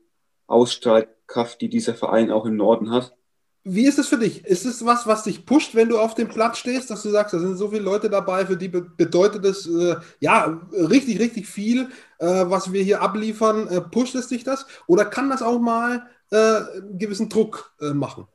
Ausstrahlkraft, 0.46 1.60
die 1.60 1.68
dieser 1.68 1.94
Verein 1.94 2.30
auch 2.30 2.46
im 2.46 2.56
Norden 2.56 2.90
hat. 2.90 3.14
Wie 3.62 3.84
ist 3.84 3.98
es 3.98 4.08
für 4.08 4.16
dich? 4.16 4.44
Ist 4.46 4.64
es 4.64 4.86
was, 4.86 5.06
was 5.06 5.24
dich 5.24 5.44
pusht, 5.44 5.74
wenn 5.74 5.90
du 5.90 5.98
auf 5.98 6.14
dem 6.14 6.28
Platz 6.28 6.58
stehst, 6.58 6.88
dass 6.88 7.02
du 7.02 7.10
sagst, 7.10 7.34
da 7.34 7.38
sind 7.38 7.56
so 7.56 7.68
viele 7.68 7.82
Leute 7.82 8.08
dabei, 8.08 8.46
für 8.46 8.56
die 8.56 8.68
bedeutet 8.68 9.44
es 9.44 9.66
äh, 9.66 9.96
ja 10.18 10.58
richtig, 10.72 11.20
richtig 11.20 11.46
viel, 11.46 11.90
äh, 12.18 12.26
was 12.26 12.72
wir 12.72 12.82
hier 12.82 13.02
abliefern? 13.02 13.68
Äh, 13.68 13.82
pusht 13.82 14.14
es 14.14 14.28
dich 14.28 14.44
das? 14.44 14.66
Oder 14.86 15.04
kann 15.04 15.28
das 15.28 15.42
auch 15.42 15.60
mal 15.60 16.06
äh, 16.30 16.36
einen 16.36 16.98
gewissen 16.98 17.28
Druck 17.28 17.74
äh, 17.82 17.92
machen? 17.92 18.26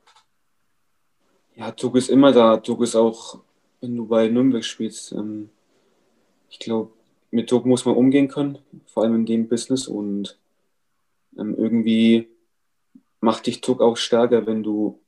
Ja, 1.56 1.72
Druck 1.72 1.96
ist 1.96 2.10
immer 2.10 2.32
da. 2.32 2.58
Druck 2.58 2.84
ist 2.84 2.96
auch, 2.96 3.40
wenn 3.82 3.96
du 3.96 4.08
bei 4.08 4.28
Nürnberg 4.28 4.64
spielst. 4.64 5.12
Ähm, 5.12 5.50
ich 6.50 6.60
glaube, 6.60 6.92
mit 7.32 7.52
Druck 7.52 7.66
muss 7.66 7.86
man 7.86 7.96
umgehen 7.96 8.28
können, 8.28 8.60
vor 8.88 9.04
allem 9.04 9.16
in 9.16 9.26
dem 9.26 9.48
Business. 9.48 9.88
Und 9.88 10.38
ähm, 11.38 11.56
irgendwie 11.58 12.30
macht 13.20 13.48
dich 13.48 13.62
Druck 13.62 13.82
auch 13.82 13.98
stärker, 13.98 14.46
wenn 14.46 14.64
du 14.64 15.00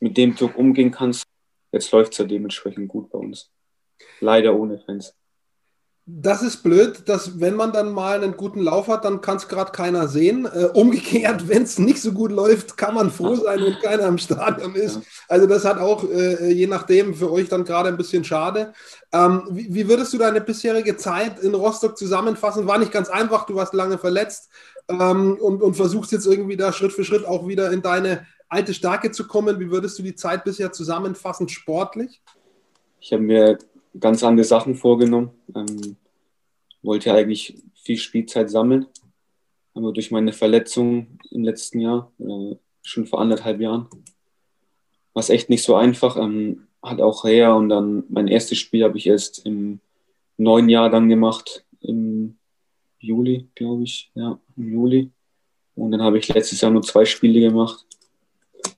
mit 0.00 0.16
dem 0.16 0.34
Druck 0.34 0.56
umgehen 0.56 0.90
kannst. 0.90 1.24
Jetzt 1.70 1.92
läuft 1.92 2.12
es 2.12 2.18
ja 2.18 2.24
dementsprechend 2.24 2.88
gut 2.88 3.10
bei 3.10 3.18
uns. 3.18 3.50
Leider 4.20 4.54
ohne 4.54 4.78
Fans. 4.78 5.14
Das 6.04 6.42
ist 6.42 6.64
blöd, 6.64 7.08
dass 7.08 7.38
wenn 7.38 7.54
man 7.54 7.72
dann 7.72 7.92
mal 7.92 8.16
einen 8.22 8.36
guten 8.36 8.60
Lauf 8.60 8.88
hat, 8.88 9.04
dann 9.04 9.20
kann 9.20 9.36
es 9.36 9.46
gerade 9.46 9.70
keiner 9.70 10.08
sehen. 10.08 10.46
Äh, 10.46 10.64
umgekehrt, 10.74 11.48
wenn 11.48 11.62
es 11.62 11.78
nicht 11.78 12.02
so 12.02 12.12
gut 12.12 12.32
läuft, 12.32 12.76
kann 12.76 12.96
man 12.96 13.12
froh 13.12 13.36
sein, 13.36 13.60
wenn 13.60 13.78
keiner 13.80 14.08
im 14.08 14.18
Stadion 14.18 14.74
ist. 14.74 15.00
Also 15.28 15.46
das 15.46 15.64
hat 15.64 15.78
auch 15.78 16.02
äh, 16.10 16.50
je 16.52 16.66
nachdem 16.66 17.14
für 17.14 17.30
euch 17.30 17.48
dann 17.48 17.64
gerade 17.64 17.88
ein 17.88 17.96
bisschen 17.96 18.24
schade. 18.24 18.72
Ähm, 19.12 19.44
wie, 19.50 19.72
wie, 19.72 19.88
würdest 19.88 20.12
du 20.12 20.18
deine 20.18 20.40
bisherige 20.40 20.96
Zeit 20.96 21.38
in 21.38 21.54
Rostock 21.54 21.96
zusammenfassen? 21.96 22.66
War 22.66 22.78
nicht 22.78 22.92
ganz 22.92 23.08
einfach, 23.08 23.46
du 23.46 23.54
warst 23.54 23.72
lange 23.72 23.96
verletzt 23.96 24.50
ähm, 24.88 25.38
und, 25.40 25.62
und 25.62 25.74
versuchst 25.74 26.10
jetzt 26.10 26.26
irgendwie 26.26 26.56
da 26.56 26.72
Schritt 26.72 26.92
für 26.92 27.04
Schritt 27.04 27.24
auch 27.24 27.46
wieder 27.46 27.70
in 27.70 27.80
deine 27.80 28.26
alte 28.48 28.74
Stärke 28.74 29.12
zu 29.12 29.28
kommen. 29.28 29.60
Wie 29.60 29.70
würdest 29.70 30.00
du 30.00 30.02
die 30.02 30.16
Zeit 30.16 30.42
bisher 30.42 30.72
zusammenfassen, 30.72 31.48
sportlich? 31.48 32.20
Ich 33.00 33.12
habe 33.12 33.22
mir 33.22 33.58
ganz 33.98 34.22
andere 34.22 34.44
Sachen 34.44 34.74
vorgenommen. 34.74 35.30
Ähm, 35.54 35.96
wollte 36.82 37.12
eigentlich 37.12 37.56
viel 37.74 37.96
Spielzeit 37.96 38.50
sammeln. 38.50 38.86
Aber 39.74 39.92
durch 39.92 40.10
meine 40.10 40.32
Verletzung 40.32 41.18
im 41.30 41.44
letzten 41.44 41.80
Jahr, 41.80 42.12
äh, 42.18 42.56
schon 42.82 43.06
vor 43.06 43.20
anderthalb 43.20 43.60
Jahren, 43.60 43.86
war 45.14 45.20
es 45.20 45.30
echt 45.30 45.48
nicht 45.48 45.62
so 45.62 45.74
einfach. 45.74 46.16
Ähm, 46.16 46.66
hat 46.82 47.00
auch 47.00 47.24
her 47.24 47.54
und 47.54 47.68
dann 47.68 48.04
mein 48.08 48.28
erstes 48.28 48.58
Spiel 48.58 48.82
habe 48.82 48.98
ich 48.98 49.06
erst 49.06 49.46
im 49.46 49.80
neuen 50.36 50.68
Jahr 50.68 50.90
dann 50.90 51.08
gemacht, 51.08 51.64
im 51.80 52.36
Juli, 52.98 53.48
glaube 53.54 53.84
ich. 53.84 54.10
Ja, 54.14 54.38
im 54.56 54.72
Juli. 54.72 55.10
Und 55.74 55.92
dann 55.92 56.02
habe 56.02 56.18
ich 56.18 56.28
letztes 56.28 56.60
Jahr 56.60 56.70
nur 56.70 56.82
zwei 56.82 57.04
Spiele 57.04 57.40
gemacht 57.40 57.86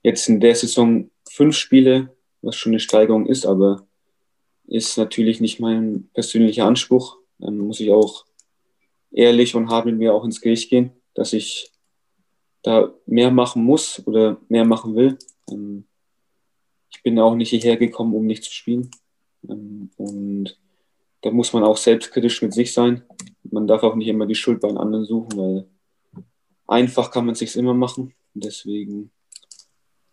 jetzt 0.03 0.29
in 0.29 0.41
der 0.41 0.55
Saison 0.55 1.11
fünf 1.29 1.57
Spiele, 1.57 2.11
was 2.43 2.57
schon 2.57 2.73
eine 2.73 2.81
Steigerung 2.81 3.27
ist, 3.27 3.47
aber 3.47 3.87
ist 4.67 4.97
natürlich 4.97 5.41
nicht 5.41 5.61
mein 5.61 6.09
persönlicher 6.15 6.67
Anspruch. 6.67 7.19
Dann 7.39 7.59
muss 7.59 7.81
ich 7.81 7.91
auch 7.91 8.25
ehrlich 9.11 9.55
und 9.55 9.69
hart 9.69 9.87
mit 9.87 9.97
mir 9.97 10.15
auch 10.15 10.25
ins 10.25 10.41
Gericht 10.41 10.71
gehen, 10.71 10.93
dass 11.15 11.33
ich 11.33 11.71
da 12.63 12.93
mehr 13.07 13.31
machen 13.31 13.63
muss 13.63 14.03
oder 14.07 14.41
mehr 14.49 14.65
machen 14.65 14.97
will. 14.97 15.19
Ähm, 15.51 15.85
ich 16.91 17.03
bin 17.03 17.19
auch 17.19 17.35
nicht 17.35 17.51
hierher 17.51 17.77
gekommen, 17.77 18.15
um 18.15 18.27
nicht 18.27 18.45
zu 18.45 18.53
spielen. 18.53 18.91
Ähm, 19.49 19.91
und 19.97 20.59
da 21.21 21.31
muss 21.31 21.53
man 21.53 21.63
auch 21.65 21.77
selbstkritisch 21.77 22.43
mit 22.43 22.53
sich 22.53 22.73
sein. 22.73 23.03
Man 23.43 23.67
darf 23.67 23.83
auch 23.83 23.95
nicht 23.95 24.09
immer 24.09 24.27
die 24.27 24.35
Schuld 24.35 24.61
bei 24.61 24.69
den 24.69 24.79
anderen 24.79 25.05
suchen, 25.05 25.39
weil 25.39 25.69
einfach 26.67 27.11
kann 27.11 27.27
man 27.27 27.35
es 27.35 27.41
sich 27.41 27.55
immer 27.57 27.75
machen. 27.75 28.15
Deswegen 28.35 29.11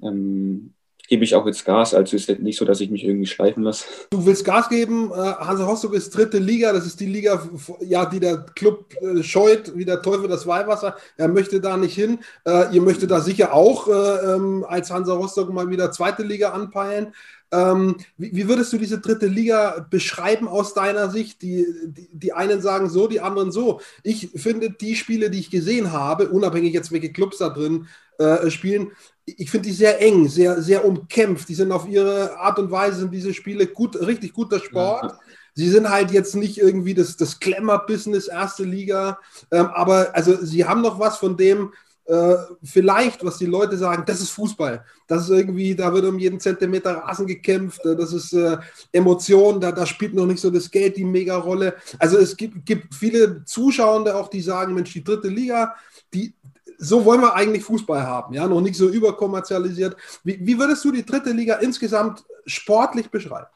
ähm, 0.01 0.73
gebe 1.11 1.25
ich 1.25 1.35
auch 1.35 1.45
jetzt 1.45 1.65
Gas. 1.65 1.93
Also 1.93 2.15
ist 2.15 2.29
nicht 2.39 2.57
so, 2.57 2.63
dass 2.63 2.79
ich 2.79 2.89
mich 2.89 3.03
irgendwie 3.03 3.27
schleifen 3.27 3.63
lasse. 3.63 3.83
Du 4.11 4.25
willst 4.25 4.45
Gas 4.45 4.69
geben. 4.69 5.11
Äh, 5.11 5.17
Hansa 5.17 5.65
Rostock 5.65 5.93
ist 5.93 6.15
dritte 6.15 6.37
Liga. 6.37 6.71
Das 6.71 6.85
ist 6.85 7.01
die 7.01 7.05
Liga, 7.05 7.43
ja, 7.81 8.05
die 8.05 8.21
der 8.21 8.45
Club 8.55 8.93
äh, 9.01 9.21
scheut, 9.21 9.75
wie 9.75 9.83
der 9.83 10.01
Teufel 10.01 10.29
das 10.29 10.47
Weihwasser. 10.47 10.95
Er 11.17 11.27
möchte 11.27 11.59
da 11.59 11.75
nicht 11.75 11.95
hin. 11.95 12.19
Äh, 12.47 12.73
ihr 12.73 12.81
möchtet 12.81 13.11
da 13.11 13.19
sicher 13.19 13.53
auch 13.53 13.89
ähm, 13.89 14.65
als 14.65 14.89
Hansa 14.89 15.13
Rostock 15.13 15.51
mal 15.51 15.69
wieder 15.69 15.91
zweite 15.91 16.23
Liga 16.23 16.51
anpeilen. 16.51 17.13
Ähm, 17.51 17.97
wie, 18.17 18.33
wie, 18.33 18.47
würdest 18.47 18.71
du 18.71 18.77
diese 18.77 18.99
dritte 18.99 19.27
Liga 19.27 19.85
beschreiben 19.89 20.47
aus 20.47 20.73
deiner 20.73 21.09
Sicht? 21.09 21.41
Die, 21.41 21.65
die, 21.85 22.09
die, 22.13 22.33
einen 22.33 22.61
sagen 22.61 22.89
so, 22.89 23.07
die 23.07 23.19
anderen 23.19 23.51
so. 23.51 23.81
Ich 24.03 24.29
finde, 24.35 24.69
die 24.69 24.95
Spiele, 24.95 25.29
die 25.29 25.39
ich 25.39 25.51
gesehen 25.51 25.91
habe, 25.91 26.29
unabhängig 26.29 26.73
jetzt, 26.73 26.91
welche 26.91 27.11
Clubs 27.11 27.39
da 27.39 27.49
drin 27.49 27.87
äh, 28.19 28.49
spielen, 28.49 28.91
ich 29.25 29.51
finde 29.51 29.69
die 29.69 29.75
sehr 29.75 30.01
eng, 30.01 30.27
sehr, 30.27 30.61
sehr 30.61 30.85
umkämpft. 30.85 31.49
Die 31.49 31.55
sind 31.55 31.71
auf 31.71 31.87
ihre 31.87 32.37
Art 32.37 32.57
und 32.59 32.71
Weise, 32.71 32.99
sind 32.99 33.13
diese 33.13 33.33
Spiele 33.33 33.67
gut, 33.67 33.99
richtig 33.99 34.33
guter 34.33 34.59
Sport. 34.59 35.11
Ja. 35.11 35.19
Sie 35.53 35.69
sind 35.69 35.89
halt 35.89 36.11
jetzt 36.11 36.35
nicht 36.35 36.57
irgendwie 36.57 36.93
das, 36.93 37.17
das 37.17 37.39
Glamour-Business, 37.39 38.27
erste 38.27 38.63
Liga, 38.63 39.19
ähm, 39.51 39.67
aber 39.67 40.15
also 40.15 40.37
sie 40.43 40.65
haben 40.65 40.81
noch 40.81 40.99
was 40.99 41.17
von 41.17 41.35
dem, 41.35 41.73
äh, 42.05 42.35
vielleicht, 42.63 43.23
was 43.23 43.37
die 43.37 43.45
Leute 43.45 43.77
sagen, 43.77 44.03
das 44.05 44.21
ist 44.21 44.31
Fußball. 44.31 44.83
Das 45.07 45.23
ist 45.23 45.29
irgendwie, 45.29 45.75
da 45.75 45.93
wird 45.93 46.05
um 46.05 46.17
jeden 46.17 46.39
Zentimeter 46.39 46.95
Rasen 46.95 47.27
gekämpft, 47.27 47.85
äh, 47.85 47.95
das 47.95 48.11
ist 48.11 48.33
äh, 48.33 48.57
Emotion, 48.91 49.61
da, 49.61 49.71
da 49.71 49.85
spielt 49.85 50.13
noch 50.13 50.25
nicht 50.25 50.41
so 50.41 50.49
das 50.49 50.69
Geld 50.69 50.97
die 50.97 51.05
Mega-Rolle. 51.05 51.75
Also 51.99 52.17
es 52.17 52.35
gibt, 52.35 52.65
gibt 52.65 52.93
viele 52.95 53.45
Zuschauer 53.45 54.13
auch, 54.15 54.29
die 54.29 54.41
sagen, 54.41 54.73
Mensch, 54.73 54.93
die 54.93 55.03
dritte 55.03 55.27
Liga, 55.27 55.75
die, 56.13 56.33
so 56.77 57.05
wollen 57.05 57.21
wir 57.21 57.35
eigentlich 57.35 57.63
Fußball 57.63 58.01
haben, 58.01 58.33
ja, 58.33 58.47
noch 58.47 58.61
nicht 58.61 58.75
so 58.75 58.89
überkommerzialisiert. 58.89 59.95
Wie, 60.23 60.39
wie 60.43 60.57
würdest 60.57 60.83
du 60.83 60.91
die 60.91 61.05
dritte 61.05 61.31
Liga 61.31 61.55
insgesamt 61.55 62.23
sportlich 62.45 63.09
beschreiben? 63.09 63.47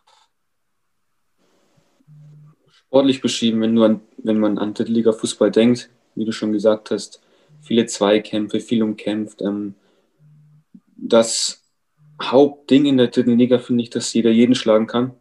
Sportlich 2.70 3.22
beschrieben, 3.22 3.62
wenn, 3.62 3.76
du 3.76 3.84
an, 3.84 4.02
wenn 4.18 4.40
man 4.40 4.60
an 4.60 4.76
dritte 4.76 4.92
Liga 4.92 5.12
Fußball 5.12 5.50
denkt, 5.50 5.90
wie 6.14 6.26
du 6.26 6.32
schon 6.32 6.54
gesagt 6.54 6.92
hast, 6.92 7.22
viele 7.66 7.86
Zweikämpfe, 7.86 8.60
viel 8.60 8.84
umkämpft. 8.84 9.42
Ähm, 9.42 9.76
das 10.96 11.64
Hauptding 12.22 12.86
in 12.86 12.98
der 12.98 13.08
dritten 13.08 13.38
Liga 13.38 13.60
finde 13.60 13.84
ich, 13.84 13.90
dass 13.90 14.14
jeder 14.14 14.32
jeden 14.32 14.56
schlagen 14.56 14.88
kann. 14.88 15.14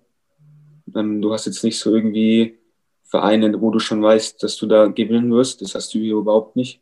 Ähm, 0.95 1.21
du 1.21 1.33
hast 1.33 1.47
jetzt 1.47 1.65
nicht 1.65 1.79
so 1.79 1.95
irgendwie 1.95 2.59
Vereine, 3.03 3.61
wo 3.61 3.71
du 3.71 3.79
schon 3.79 4.03
weißt, 4.03 4.43
dass 4.43 4.57
du 4.57 4.67
da 4.67 4.87
gewinnen 4.87 5.33
wirst. 5.33 5.63
Das 5.63 5.75
hast 5.75 5.95
du 5.95 5.99
hier 5.99 6.15
überhaupt 6.15 6.57
nicht 6.57 6.81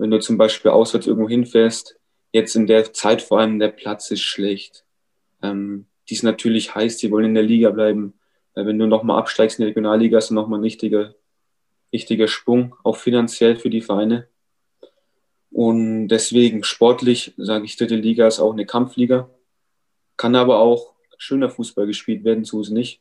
wenn 0.00 0.10
du 0.10 0.18
zum 0.18 0.38
Beispiel 0.38 0.70
auswärts 0.70 1.06
irgendwo 1.06 1.28
hinfährst, 1.28 2.00
jetzt 2.32 2.56
in 2.56 2.66
der 2.66 2.90
Zeit 2.94 3.20
vor 3.20 3.38
allem 3.38 3.58
der 3.58 3.68
Platz 3.68 4.10
ist 4.10 4.22
schlecht. 4.22 4.86
Ähm, 5.42 5.84
die 6.08 6.14
ist 6.14 6.22
natürlich 6.22 6.74
heiß, 6.74 6.96
die 6.96 7.10
wollen 7.10 7.26
in 7.26 7.34
der 7.34 7.42
Liga 7.42 7.68
bleiben. 7.68 8.14
Weil 8.54 8.66
wenn 8.66 8.78
du 8.78 8.86
nochmal 8.86 9.18
absteigst 9.18 9.58
in 9.58 9.64
der 9.64 9.68
Regionalliga, 9.68 10.16
ist 10.16 10.30
nochmal 10.30 10.58
ein 10.58 10.62
richtiger, 10.62 11.14
richtiger 11.92 12.28
Sprung, 12.28 12.74
auch 12.82 12.96
finanziell 12.96 13.56
für 13.56 13.68
die 13.68 13.82
Vereine. 13.82 14.26
Und 15.50 16.08
deswegen 16.08 16.62
sportlich 16.64 17.34
sage 17.36 17.64
ich, 17.64 17.76
dritte 17.76 17.96
Liga 17.96 18.26
ist 18.26 18.40
auch 18.40 18.52
eine 18.52 18.66
Kampfliga. 18.66 19.28
Kann 20.16 20.36
aber 20.36 20.58
auch 20.58 20.94
schöner 21.18 21.50
Fußball 21.50 21.86
gespielt 21.86 22.24
werden, 22.24 22.44
so 22.44 22.60
ist 22.60 22.68
es 22.68 22.72
nicht. 22.72 23.00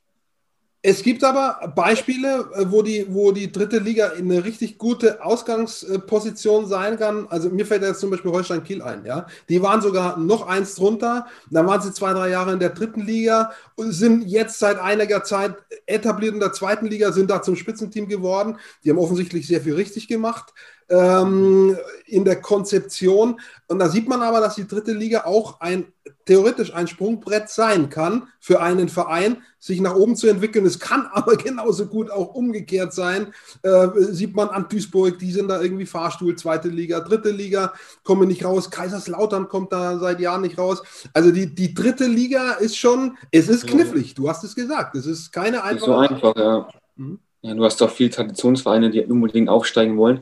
Es 0.81 1.03
gibt 1.03 1.25
aber 1.25 1.73
Beispiele, 1.75 2.49
äh, 2.53 2.65
wo 2.69 2.81
die, 2.81 3.05
wo 3.09 3.33
die 3.33 3.51
dritte 3.51 3.79
Liga 3.79 4.07
in 4.11 4.31
eine 4.31 4.45
richtig 4.45 4.77
gute 4.77 5.23
Ausgangsposition 5.23 6.67
sein 6.67 6.97
kann. 6.97 7.27
Also 7.27 7.49
mir 7.49 7.65
fällt 7.65 7.81
jetzt 7.81 7.99
zum 7.99 8.11
Beispiel 8.11 8.31
Holstein 8.31 8.63
Kiel 8.63 8.81
ein. 8.81 9.03
Ja? 9.05 9.27
Die 9.49 9.61
waren 9.61 9.81
sogar 9.81 10.17
noch 10.17 10.47
eins 10.47 10.75
drunter. 10.75 11.27
Dann 11.51 11.67
waren 11.67 11.81
sie 11.81 11.91
zwei, 11.91 12.13
drei 12.13 12.29
Jahre 12.29 12.53
in 12.53 12.59
der 12.59 12.69
dritten 12.69 13.01
Liga 13.01 13.51
und 13.75 13.91
sind 13.91 14.25
jetzt 14.25 14.59
seit 14.59 14.79
einiger 14.79 15.21
Zeit 15.25 15.55
etabliert 15.85 16.33
in 16.33 16.39
der 16.39 16.53
zweiten 16.53 16.85
Liga, 16.85 17.11
sind 17.11 17.29
da 17.29 17.41
zum 17.41 17.57
Spitzenteam 17.57 18.07
geworden. 18.07 18.57
Die 18.85 18.89
haben 18.89 18.99
offensichtlich 18.99 19.47
sehr 19.47 19.59
viel 19.59 19.75
richtig 19.75 20.07
gemacht 20.07 20.53
ähm, 20.89 21.77
in 22.05 22.25
der 22.25 22.41
Konzeption. 22.41 23.39
Und 23.67 23.79
da 23.79 23.89
sieht 23.89 24.07
man 24.07 24.21
aber, 24.21 24.39
dass 24.39 24.55
die 24.55 24.67
dritte 24.67 24.93
Liga 24.93 25.25
auch 25.25 25.59
ein 25.61 25.85
theoretisch 26.29 26.71
ein 26.75 26.87
Sprungbrett 26.87 27.49
sein 27.49 27.89
kann 27.89 28.27
für 28.39 28.61
einen 28.61 28.87
Verein, 28.87 29.37
sich 29.57 29.81
nach 29.81 29.95
oben 29.95 30.15
zu 30.15 30.27
entwickeln. 30.27 30.63
Es 30.63 30.79
kann 30.79 31.07
aber 31.11 31.35
genauso 31.37 31.87
gut 31.87 32.11
auch 32.11 32.35
umgekehrt 32.35 32.93
sein. 32.93 33.33
Äh, 33.63 33.87
sieht 33.97 34.35
man 34.35 34.49
an 34.49 34.67
Duisburg, 34.69 35.17
die 35.17 35.31
sind 35.31 35.47
da 35.49 35.59
irgendwie 35.59 35.87
Fahrstuhl, 35.87 36.35
zweite 36.35 36.69
Liga, 36.69 36.99
dritte 36.99 37.31
Liga, 37.31 37.73
kommen 38.03 38.27
nicht 38.27 38.45
raus. 38.45 38.69
Kaiserslautern 38.69 39.49
kommt 39.49 39.73
da 39.73 39.97
seit 39.97 40.19
Jahren 40.19 40.41
nicht 40.41 40.59
raus. 40.59 40.83
Also 41.13 41.31
die, 41.31 41.53
die 41.53 41.73
dritte 41.73 42.05
Liga 42.05 42.53
ist 42.53 42.77
schon, 42.77 43.17
es 43.31 43.49
ist 43.49 43.65
knifflig, 43.65 44.13
du 44.13 44.29
hast 44.29 44.43
es 44.43 44.55
gesagt. 44.55 44.95
Es 44.95 45.07
ist 45.07 45.31
keine 45.31 45.63
einfache. 45.63 45.85
so 45.91 45.95
einfach, 45.95 46.35
ja. 46.35 46.67
Mhm. 46.95 47.19
ja. 47.41 47.55
Du 47.55 47.65
hast 47.65 47.81
doch 47.81 47.89
viele 47.89 48.11
Traditionsvereine, 48.11 48.91
die 48.91 49.03
unbedingt 49.03 49.49
aufsteigen 49.49 49.97
wollen. 49.97 50.21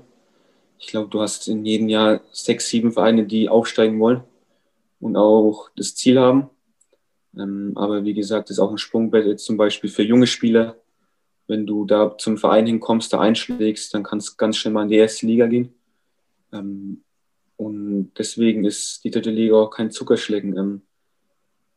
Ich 0.79 0.87
glaube, 0.87 1.09
du 1.09 1.21
hast 1.21 1.47
in 1.47 1.65
jedem 1.65 1.89
Jahr 1.89 2.21
sechs, 2.31 2.69
sieben 2.69 2.91
Vereine, 2.91 3.25
die 3.25 3.49
aufsteigen 3.49 3.99
wollen 3.99 4.23
und 4.99 5.15
auch 5.15 5.69
das 5.75 5.95
Ziel 5.95 6.19
haben. 6.19 6.49
Ähm, 7.37 7.73
aber 7.75 8.03
wie 8.03 8.13
gesagt, 8.13 8.49
ist 8.49 8.59
auch 8.59 8.71
ein 8.71 8.77
Sprungbrett 8.77 9.25
jetzt 9.25 9.45
zum 9.45 9.57
Beispiel 9.57 9.89
für 9.89 10.03
junge 10.03 10.27
Spieler. 10.27 10.77
Wenn 11.47 11.65
du 11.65 11.85
da 11.85 12.17
zum 12.17 12.37
Verein 12.37 12.67
hinkommst, 12.67 13.13
da 13.13 13.19
einschlägst, 13.19 13.93
dann 13.93 14.03
kannst 14.03 14.29
du 14.29 14.33
ganz 14.37 14.57
schnell 14.57 14.73
mal 14.73 14.83
in 14.83 14.89
die 14.89 14.95
erste 14.95 15.25
Liga 15.25 15.47
gehen. 15.47 15.73
Ähm, 16.51 17.03
und 17.55 18.11
deswegen 18.17 18.65
ist 18.65 19.03
die 19.03 19.11
dritte 19.11 19.31
Liga 19.31 19.55
auch 19.55 19.71
kein 19.71 19.91
Zuckerschlecken. 19.91 20.57
Ähm, 20.57 20.81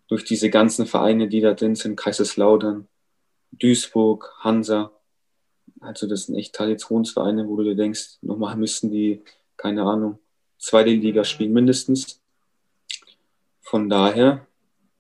durch 0.09 0.25
diese 0.25 0.51
ganzen 0.51 0.87
Vereine, 0.87 1.29
die 1.29 1.41
da 1.41 1.55
drin 1.55 1.77
sind, 1.77 1.97
Kaiserslautern, 1.97 2.89
Duisburg, 3.53 4.35
Hansa. 4.41 4.93
Also 5.81 6.07
das 6.07 6.25
sind 6.25 6.37
echt 6.37 6.55
Traditionsvereine, 6.55 7.49
wo 7.49 7.57
du 7.57 7.65
dir 7.65 7.77
denkst, 7.77 8.19
nochmal 8.23 8.57
müssten 8.57 8.91
die, 8.91 9.23
keine 9.57 9.83
Ahnung, 9.83 10.19
zweite 10.59 10.91
Liga 10.91 11.25
spielen 11.25 11.53
mindestens. 11.53 12.21
Von 13.61 13.89
daher 13.89 14.47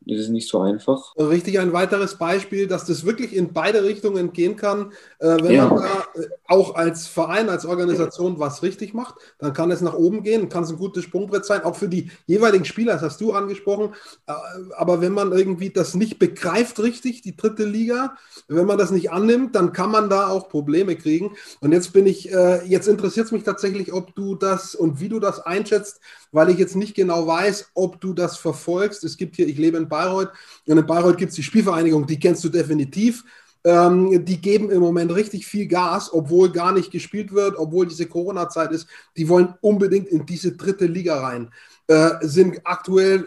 das 0.07 0.21
ist 0.21 0.28
nicht 0.30 0.49
so 0.49 0.61
einfach. 0.61 1.14
Richtig, 1.16 1.59
ein 1.61 1.75
weiteres 1.75 2.16
Beispiel, 2.16 2.66
dass 2.66 2.87
das 2.87 3.04
wirklich 3.04 3.37
in 3.37 3.52
beide 3.52 3.85
Richtungen 3.85 4.33
gehen 4.33 4.57
kann. 4.57 4.92
Äh, 5.19 5.37
wenn 5.42 5.52
ja. 5.52 5.69
man 5.69 5.83
da 5.83 6.21
äh, 6.21 6.26
auch 6.47 6.75
als 6.75 7.07
Verein, 7.07 7.50
als 7.50 7.66
Organisation 7.66 8.38
was 8.38 8.62
richtig 8.62 8.95
macht, 8.95 9.16
dann 9.38 9.52
kann 9.52 9.71
es 9.71 9.83
nach 9.83 9.95
oben 9.95 10.23
gehen, 10.23 10.49
kann 10.49 10.64
es 10.64 10.71
ein 10.71 10.78
gutes 10.78 11.04
Sprungbrett 11.04 11.45
sein, 11.45 11.64
auch 11.64 11.76
für 11.76 11.88
die 11.88 12.11
jeweiligen 12.26 12.64
Spieler, 12.64 12.95
das 12.95 13.02
hast 13.02 13.21
du 13.21 13.33
angesprochen. 13.33 13.95
Äh, 14.26 14.33
aber 14.76 15.02
wenn 15.02 15.12
man 15.12 15.33
irgendwie 15.33 15.69
das 15.69 15.95
nicht 15.95 16.19
begreift 16.19 16.80
richtig, 16.80 17.21
die 17.21 17.37
dritte 17.37 17.64
Liga, 17.64 18.16
wenn 18.49 18.66
man 18.66 18.78
das 18.78 18.90
nicht 18.90 19.12
annimmt, 19.12 19.54
dann 19.54 19.73
kann 19.75 19.90
man 19.90 20.09
da 20.09 20.28
auch 20.28 20.49
Probleme 20.49 20.97
kriegen. 20.97 21.37
Und 21.61 21.73
jetzt 21.73 21.92
bin 21.92 22.07
ich, 22.07 22.33
äh, 22.33 22.64
jetzt 22.66 22.88
interessiert 22.88 23.26
es 23.26 23.33
mich 23.33 23.45
tatsächlich, 23.45 23.92
ob 23.92 24.14
du 24.14 24.35
das 24.35 24.75
und 24.75 24.99
wie 24.99 25.11
du 25.11 25.21
das 25.21 25.40
einschätzt, 25.40 26.00
weil 26.33 26.51
ich 26.51 26.59
jetzt 26.59 26.77
nicht 26.77 26.95
genau 26.95 27.27
weiß, 27.27 27.71
ob 27.75 28.01
du 28.01 28.13
das 28.13 28.37
verfolgst. 28.37 29.05
Es 29.05 29.17
gibt 29.17 29.37
hier, 29.37 29.49
ich 29.49 29.59
lebe 29.59 29.77
in 29.77 29.89
Bayreuth 29.89 30.31
und 30.67 30.79
in 30.79 30.87
Bayreuth 30.87 31.19
gibt 31.19 31.31
es 31.31 31.37
die 31.37 31.43
Spielvereinigung, 31.43 32.07
die 32.07 32.19
kennst 32.19 32.45
du 32.45 32.49
definitiv. 32.49 33.25
Ähm, 33.63 34.25
die 34.25 34.41
geben 34.41 34.71
im 34.71 34.81
Moment 34.81 35.15
richtig 35.15 35.47
viel 35.47 35.67
Gas, 35.67 36.11
obwohl 36.13 36.51
gar 36.51 36.73
nicht 36.73 36.91
gespielt 36.91 37.33
wird, 37.33 37.57
obwohl 37.59 37.87
diese 37.87 38.07
Corona-Zeit 38.07 38.73
ist. 38.73 38.87
Die 39.17 39.29
wollen 39.29 39.55
unbedingt 39.61 40.09
in 40.09 40.25
diese 40.25 40.53
dritte 40.53 40.87
Liga 40.87 41.21
rein. 41.21 41.53
Äh, 41.87 42.11
sind 42.23 42.61
aktuell 42.65 43.27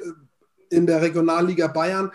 in 0.71 0.87
der 0.87 1.01
Regionalliga 1.01 1.67
Bayern 1.67 2.11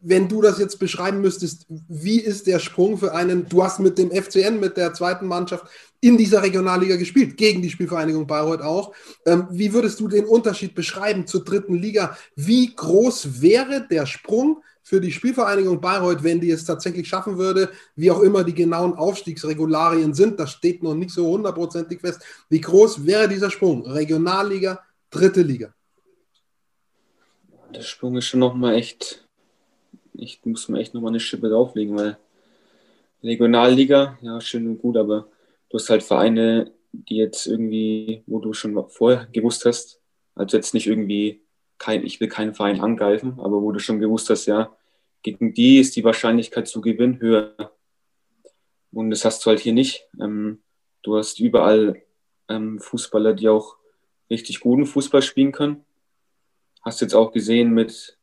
wenn 0.00 0.28
du 0.28 0.40
das 0.40 0.58
jetzt 0.58 0.78
beschreiben 0.78 1.20
müsstest, 1.20 1.66
wie 1.68 2.20
ist 2.20 2.46
der 2.46 2.58
Sprung 2.58 2.96
für 2.96 3.14
einen, 3.14 3.48
du 3.48 3.62
hast 3.62 3.80
mit 3.80 3.98
dem 3.98 4.10
FCN, 4.10 4.58
mit 4.58 4.76
der 4.76 4.94
zweiten 4.94 5.26
Mannschaft 5.26 5.66
in 6.00 6.16
dieser 6.16 6.42
Regionalliga 6.42 6.96
gespielt, 6.96 7.36
gegen 7.36 7.60
die 7.60 7.70
Spielvereinigung 7.70 8.26
Bayreuth 8.26 8.62
auch. 8.62 8.94
Ähm, 9.26 9.46
wie 9.50 9.72
würdest 9.72 10.00
du 10.00 10.08
den 10.08 10.24
Unterschied 10.24 10.74
beschreiben 10.74 11.26
zur 11.26 11.44
dritten 11.44 11.74
Liga? 11.74 12.16
Wie 12.34 12.74
groß 12.74 13.42
wäre 13.42 13.86
der 13.88 14.06
Sprung 14.06 14.62
für 14.82 15.00
die 15.00 15.12
Spielvereinigung 15.12 15.80
Bayreuth, 15.80 16.24
wenn 16.24 16.40
die 16.40 16.50
es 16.50 16.64
tatsächlich 16.64 17.06
schaffen 17.06 17.36
würde, 17.36 17.70
wie 17.94 18.10
auch 18.10 18.22
immer 18.22 18.42
die 18.42 18.54
genauen 18.54 18.94
Aufstiegsregularien 18.94 20.14
sind, 20.14 20.40
das 20.40 20.52
steht 20.52 20.82
noch 20.82 20.94
nicht 20.94 21.10
so 21.10 21.26
hundertprozentig 21.28 22.00
fest. 22.00 22.22
Wie 22.48 22.60
groß 22.60 23.04
wäre 23.04 23.28
dieser 23.28 23.50
Sprung? 23.50 23.86
Regionalliga, 23.86 24.80
dritte 25.10 25.42
Liga? 25.42 25.74
Der 27.74 27.82
Sprung 27.82 28.16
ist 28.16 28.26
schon 28.26 28.40
nochmal 28.40 28.74
echt 28.74 29.28
ich 30.20 30.44
muss 30.44 30.68
mir 30.68 30.78
echt 30.80 30.94
nochmal 30.94 31.10
eine 31.10 31.20
Schippe 31.20 31.48
drauflegen, 31.48 31.96
weil 31.96 32.18
Regionalliga, 33.22 34.18
ja, 34.22 34.40
schön 34.40 34.66
und 34.66 34.78
gut, 34.78 34.96
aber 34.96 35.28
du 35.68 35.78
hast 35.78 35.90
halt 35.90 36.02
Vereine, 36.02 36.72
die 36.92 37.16
jetzt 37.16 37.46
irgendwie, 37.46 38.22
wo 38.26 38.38
du 38.38 38.52
schon 38.52 38.82
vorher 38.88 39.26
gewusst 39.32 39.64
hast, 39.64 40.00
also 40.34 40.56
jetzt 40.56 40.74
nicht 40.74 40.86
irgendwie 40.86 41.42
kein, 41.78 42.04
ich 42.04 42.20
will 42.20 42.28
keinen 42.28 42.54
Verein 42.54 42.80
angreifen, 42.80 43.38
aber 43.38 43.62
wo 43.62 43.72
du 43.72 43.78
schon 43.78 44.00
gewusst 44.00 44.30
hast, 44.30 44.46
ja, 44.46 44.74
gegen 45.22 45.54
die 45.54 45.78
ist 45.78 45.96
die 45.96 46.04
Wahrscheinlichkeit 46.04 46.68
zu 46.68 46.80
gewinnen 46.80 47.20
höher. 47.20 47.72
Und 48.92 49.10
das 49.10 49.24
hast 49.24 49.44
du 49.44 49.50
halt 49.50 49.60
hier 49.60 49.72
nicht. 49.72 50.08
Ähm, 50.20 50.62
du 51.02 51.16
hast 51.16 51.40
überall 51.40 52.02
ähm, 52.48 52.80
Fußballer, 52.80 53.34
die 53.34 53.48
auch 53.48 53.76
richtig 54.30 54.60
guten 54.60 54.86
Fußball 54.86 55.22
spielen 55.22 55.52
können. 55.52 55.84
Hast 56.82 57.00
jetzt 57.00 57.14
auch 57.14 57.32
gesehen 57.32 57.72
mit 57.72 58.18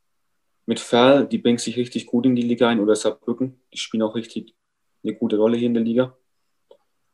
mit 0.68 0.80
Ferl, 0.80 1.26
die 1.26 1.38
bringt 1.38 1.60
sich 1.60 1.78
richtig 1.78 2.04
gut 2.04 2.26
in 2.26 2.36
die 2.36 2.42
Liga 2.42 2.68
ein 2.68 2.78
oder 2.78 2.94
Saarbrücken, 2.94 3.58
die 3.72 3.78
spielen 3.78 4.02
auch 4.02 4.14
richtig 4.14 4.54
eine 5.02 5.14
gute 5.14 5.38
Rolle 5.38 5.56
hier 5.56 5.68
in 5.68 5.72
der 5.72 5.82
Liga. 5.82 6.14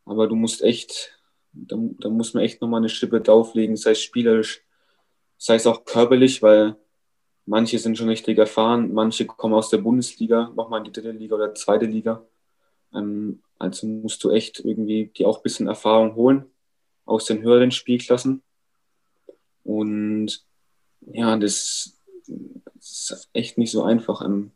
Aber 0.03 0.27
du 0.27 0.35
musst 0.35 0.61
echt, 0.61 1.17
da, 1.53 1.77
da 1.99 2.09
muss 2.09 2.33
man 2.33 2.43
echt 2.43 2.59
nochmal 2.59 2.81
eine 2.81 2.89
Schippe 2.89 3.21
drauflegen, 3.21 3.77
sei 3.77 3.91
es 3.91 4.01
spielerisch, 4.01 4.61
sei 5.37 5.55
es 5.55 5.67
auch 5.67 5.85
körperlich, 5.85 6.41
weil 6.43 6.75
manche 7.45 7.79
sind 7.79 7.97
schon 7.97 8.09
richtig 8.09 8.37
erfahren, 8.37 8.93
manche 8.93 9.25
kommen 9.25 9.53
aus 9.53 9.69
der 9.69 9.77
Bundesliga, 9.77 10.51
nochmal 10.53 10.79
in 10.79 10.85
die 10.85 10.91
dritte 10.91 11.11
Liga 11.11 11.35
oder 11.35 11.55
zweite 11.55 11.85
Liga. 11.85 12.27
Ähm, 12.93 13.41
also 13.57 13.87
musst 13.87 14.21
du 14.25 14.31
echt 14.31 14.59
irgendwie 14.59 15.13
die 15.15 15.25
auch 15.25 15.37
ein 15.37 15.43
bisschen 15.43 15.67
Erfahrung 15.67 16.15
holen 16.15 16.43
aus 17.05 17.23
den 17.23 17.41
höheren 17.41 17.71
Spielklassen. 17.71 18.43
Und 19.63 20.45
ja, 20.99 21.37
das, 21.37 21.95
ist 22.91 23.29
echt 23.33 23.57
nicht 23.57 23.71
so 23.71 23.83
einfach. 23.83 24.21
Ähm, 24.21 24.51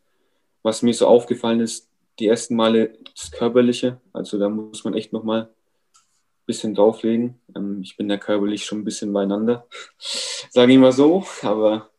was 0.63 0.81
mir 0.81 0.93
so 0.93 1.07
aufgefallen 1.07 1.61
ist, 1.61 1.87
die 2.19 2.27
ersten 2.27 2.55
Male 2.55 2.97
das 3.15 3.31
Körperliche, 3.31 3.99
also 4.13 4.37
da 4.37 4.49
muss 4.49 4.83
man 4.83 4.93
echt 4.93 5.13
nochmal 5.13 5.43
ein 5.43 6.45
bisschen 6.45 6.75
drauflegen. 6.75 7.39
Ähm, 7.55 7.81
ich 7.81 7.97
bin 7.97 8.09
da 8.09 8.17
körperlich 8.17 8.65
schon 8.65 8.79
ein 8.79 8.85
bisschen 8.85 9.13
beieinander, 9.13 9.67
sage 10.49 10.73
ich 10.73 10.79
mal 10.79 10.91
so, 10.91 11.25
aber 11.41 11.89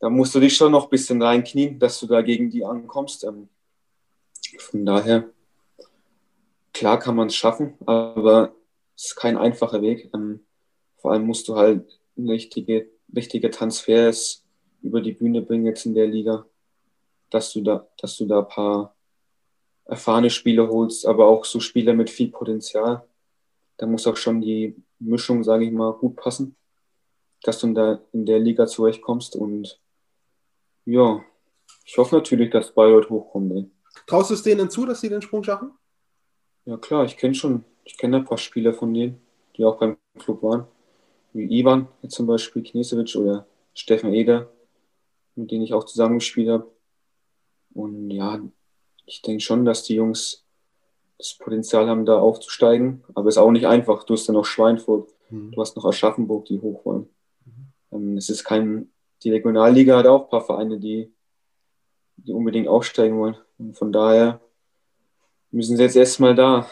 da 0.00 0.10
musst 0.10 0.34
du 0.34 0.40
dich 0.40 0.56
schon 0.56 0.72
noch 0.72 0.84
ein 0.84 0.90
bisschen 0.90 1.22
reinknien, 1.22 1.78
dass 1.78 2.00
du 2.00 2.06
da 2.06 2.20
gegen 2.22 2.50
die 2.50 2.64
ankommst. 2.64 3.24
Ähm, 3.24 3.48
von 4.58 4.84
daher, 4.84 5.24
klar 6.72 6.98
kann 6.98 7.16
man 7.16 7.28
es 7.28 7.36
schaffen, 7.36 7.74
aber 7.86 8.54
es 8.94 9.06
ist 9.06 9.16
kein 9.16 9.36
einfacher 9.36 9.82
Weg. 9.82 10.10
vor 10.96 11.12
allem 11.12 11.26
musst 11.26 11.48
du 11.48 11.56
halt 11.56 11.98
richtige, 12.16 12.88
richtige 13.14 13.50
Transfers 13.50 14.45
über 14.82 15.00
die 15.00 15.12
Bühne 15.12 15.42
bringen 15.42 15.66
jetzt 15.66 15.86
in 15.86 15.94
der 15.94 16.06
Liga, 16.06 16.46
dass 17.30 17.52
du 17.52 17.62
da, 17.62 17.86
dass 17.98 18.16
du 18.16 18.26
da 18.26 18.40
ein 18.40 18.48
paar 18.48 18.94
erfahrene 19.84 20.30
Spieler 20.30 20.68
holst, 20.68 21.06
aber 21.06 21.26
auch 21.26 21.44
so 21.44 21.60
Spieler 21.60 21.94
mit 21.94 22.10
viel 22.10 22.30
Potenzial. 22.30 23.04
Da 23.76 23.86
muss 23.86 24.06
auch 24.06 24.16
schon 24.16 24.40
die 24.40 24.76
Mischung, 24.98 25.44
sage 25.44 25.64
ich 25.64 25.72
mal, 25.72 25.92
gut 25.92 26.16
passen, 26.16 26.56
dass 27.42 27.60
du 27.60 27.68
in 27.68 27.74
der, 27.74 28.02
in 28.12 28.26
der 28.26 28.38
Liga 28.38 28.66
zurechtkommst. 28.66 29.36
Und 29.36 29.80
ja, 30.84 31.24
ich 31.84 31.96
hoffe 31.98 32.16
natürlich, 32.16 32.50
dass 32.50 32.72
Bayreuth 32.72 33.10
hochkommt. 33.10 33.52
Ey. 33.52 33.70
Traust 34.06 34.30
du 34.30 34.34
es 34.34 34.42
denen 34.42 34.70
zu, 34.70 34.86
dass 34.86 35.00
sie 35.00 35.08
den 35.08 35.22
Sprung 35.22 35.44
schaffen? 35.44 35.72
Ja 36.64 36.76
klar, 36.76 37.04
ich 37.04 37.16
kenne 37.16 37.34
schon, 37.34 37.64
ich 37.84 37.96
kenne 37.96 38.18
ein 38.18 38.24
paar 38.24 38.38
Spieler 38.38 38.72
von 38.72 38.92
denen, 38.92 39.20
die 39.56 39.64
auch 39.64 39.78
beim 39.78 39.96
Club 40.18 40.42
waren. 40.42 40.66
Wie 41.32 41.60
Ivan, 41.60 41.86
zum 42.08 42.26
Beispiel 42.26 42.62
Knesewitsch 42.62 43.14
oder 43.14 43.46
Steffen 43.74 44.12
Eder 44.12 44.50
mit 45.36 45.50
denen 45.50 45.62
ich 45.62 45.74
auch 45.74 45.84
zusammengespielt 45.84 46.48
habe. 46.48 46.72
Und 47.74 48.10
ja, 48.10 48.40
ich 49.04 49.22
denke 49.22 49.40
schon, 49.42 49.64
dass 49.64 49.84
die 49.84 49.94
Jungs 49.94 50.44
das 51.18 51.34
Potenzial 51.38 51.88
haben, 51.88 52.04
da 52.04 52.18
aufzusteigen. 52.18 53.04
Aber 53.14 53.28
es 53.28 53.36
ist 53.36 53.42
auch 53.42 53.50
nicht 53.50 53.66
einfach. 53.66 54.04
Du 54.04 54.14
hast 54.14 54.28
dann 54.28 54.34
noch 54.34 54.44
Schweinfurt, 54.44 55.10
mhm. 55.30 55.52
du 55.52 55.60
hast 55.60 55.76
noch 55.76 55.84
Aschaffenburg, 55.84 56.46
die 56.46 56.60
hoch 56.60 56.84
wollen. 56.84 57.08
Mhm. 57.90 58.16
Es 58.16 58.28
ist 58.28 58.44
kein, 58.44 58.90
die 59.22 59.30
Regionalliga 59.30 59.98
hat 59.98 60.06
auch 60.06 60.24
ein 60.24 60.30
paar 60.30 60.44
Vereine, 60.44 60.78
die, 60.78 61.12
die 62.16 62.32
unbedingt 62.32 62.68
aufsteigen 62.68 63.18
wollen. 63.18 63.36
Und 63.58 63.76
von 63.76 63.92
daher 63.92 64.40
müssen 65.50 65.76
sie 65.76 65.82
jetzt 65.82 65.96
erstmal 65.96 66.34
da 66.34 66.68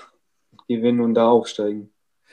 gewinnen 0.69 1.01
und 1.01 1.15
da 1.15 1.29
aufsteigen. 1.31 1.91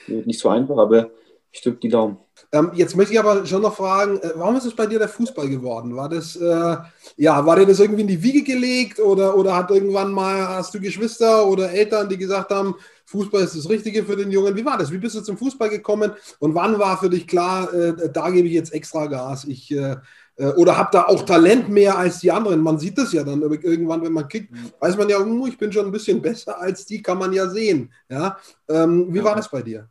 Wird 0.08 0.28
nicht 0.28 0.40
so 0.40 0.50
einfach, 0.50 0.78
aber 0.78 1.12
ich 1.52 1.62
drücke 1.62 1.80
die 1.80 1.90
Daumen. 1.90 2.18
Ähm, 2.54 2.72
jetzt 2.74 2.96
möchte 2.96 3.14
ich 3.14 3.20
aber 3.20 3.46
schon 3.46 3.62
noch 3.62 3.76
fragen, 3.76 4.18
äh, 4.20 4.32
warum 4.36 4.56
ist 4.56 4.66
es 4.66 4.76
bei 4.76 4.86
dir 4.86 5.00
der 5.00 5.10
Fußball 5.10 5.50
geworden? 5.50 5.96
War 5.96 6.10
das, 6.10 6.36
äh, 6.36 6.78
ja, 7.18 7.46
war 7.46 7.56
dir 7.58 7.66
das 7.66 7.80
irgendwie 7.80 8.02
in 8.02 8.08
die 8.08 8.24
Wiege 8.24 8.44
gelegt 8.44 9.00
oder, 9.00 9.36
oder 9.38 9.56
hat 9.56 9.70
irgendwann 9.70 10.12
mal, 10.12 10.48
hast 10.48 10.74
du 10.74 10.80
Geschwister 10.80 11.46
oder 11.46 11.72
Eltern, 11.72 12.10
die 12.10 12.18
gesagt 12.18 12.52
haben, 12.52 12.76
Fußball 13.06 13.44
ist 13.44 13.58
das 13.58 13.70
Richtige 13.70 14.04
für 14.04 14.16
den 14.16 14.32
Jungen? 14.32 14.56
Wie 14.56 14.66
war 14.66 14.78
das? 14.78 14.92
Wie 14.92 14.98
bist 14.98 15.16
du 15.16 15.22
zum 15.22 15.38
Fußball 15.38 15.70
gekommen 15.70 16.14
und 16.40 16.56
wann 16.56 16.80
war 16.80 16.98
für 16.98 17.10
dich 17.10 17.28
klar, 17.28 17.74
äh, 17.74 18.10
da 18.12 18.30
gebe 18.30 18.48
ich 18.48 18.54
jetzt 18.54 18.74
extra 18.74 19.08
Gas? 19.08 19.44
Ich, 19.46 19.72
äh, 19.72 19.98
äh 20.38 20.54
oder 20.54 20.78
habe 20.78 20.90
da 20.94 21.04
auch 21.04 21.24
Talent 21.24 21.68
mehr 21.70 21.98
als 21.98 22.20
die 22.20 22.32
anderen? 22.32 22.62
Man 22.62 22.80
sieht 22.80 22.98
das 22.98 23.12
ja 23.12 23.24
dann 23.24 23.42
irgendwann, 23.42 24.04
wenn 24.04 24.14
man 24.14 24.30
kickt, 24.30 24.54
weiß 24.80 24.98
man 24.98 25.10
ja, 25.10 25.20
hm, 25.20 25.46
ich 25.48 25.58
bin 25.58 25.72
schon 25.72 25.86
ein 25.86 25.92
bisschen 25.92 26.22
besser 26.22 26.60
als 26.60 26.86
die, 26.86 27.02
kann 27.02 27.18
man 27.18 27.34
ja 27.34 27.50
sehen. 27.50 27.92
Ja? 28.10 28.38
Ähm, 28.70 29.14
wie 29.14 29.18
ja. 29.18 29.26
war 29.26 29.36
das 29.36 29.50
bei 29.50 29.62
dir? 29.62 29.90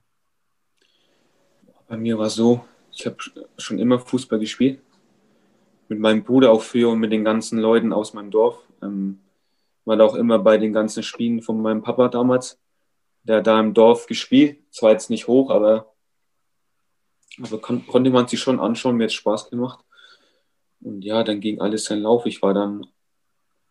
Bei 1.91 1.97
mir 1.97 2.17
war 2.17 2.27
es 2.27 2.37
so, 2.37 2.65
ich 2.93 3.05
habe 3.05 3.17
schon 3.59 3.81
immer 3.81 3.99
Fußball 3.99 4.39
gespielt. 4.39 4.81
Mit 5.89 5.99
meinem 5.99 6.23
Bruder 6.23 6.53
auch 6.53 6.63
früher 6.63 6.89
und 6.89 7.01
mit 7.01 7.11
den 7.11 7.25
ganzen 7.25 7.59
Leuten 7.59 7.93
aus 7.93 8.15
meinem 8.15 8.31
Dorf. 8.31 8.63
Ähm, 8.81 9.19
war 9.85 9.97
da 9.97 10.05
auch 10.05 10.15
immer 10.15 10.39
bei 10.39 10.57
den 10.57 10.73
ganzen 10.73 11.03
Spielen 11.03 11.43
von 11.43 11.61
meinem 11.61 11.83
Papa 11.83 12.07
damals. 12.07 12.61
Der 13.25 13.39
hat 13.39 13.49
da 13.49 13.59
im 13.59 13.75
Dorf 13.75 14.07
gespielt. 14.07 14.61
Zwar 14.71 14.93
jetzt 14.93 15.11
nicht 15.11 15.27
hoch, 15.27 15.51
aber, 15.51 15.93
aber 17.43 17.61
kon 17.61 17.85
konnte 17.85 18.11
man 18.11 18.29
sich 18.29 18.39
schon 18.39 18.61
anschauen. 18.61 18.97
Mir 18.97 19.05
hat 19.05 19.13
Spaß 19.13 19.51
gemacht. 19.51 19.85
Und 20.83 21.05
ja, 21.05 21.25
dann 21.25 21.41
ging 21.41 21.61
alles 21.61 21.87
seinen 21.87 22.03
Lauf. 22.03 22.25
Ich 22.25 22.41
war 22.41 22.55
dann 22.55 22.87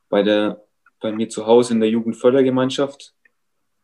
bei, 0.10 0.24
der, 0.24 0.66
bei 1.00 1.14
mir 1.14 1.30
zu 1.30 1.46
Hause 1.46 1.74
in 1.74 1.80
der 1.80 1.90
Jugendfördergemeinschaft. 1.90 3.16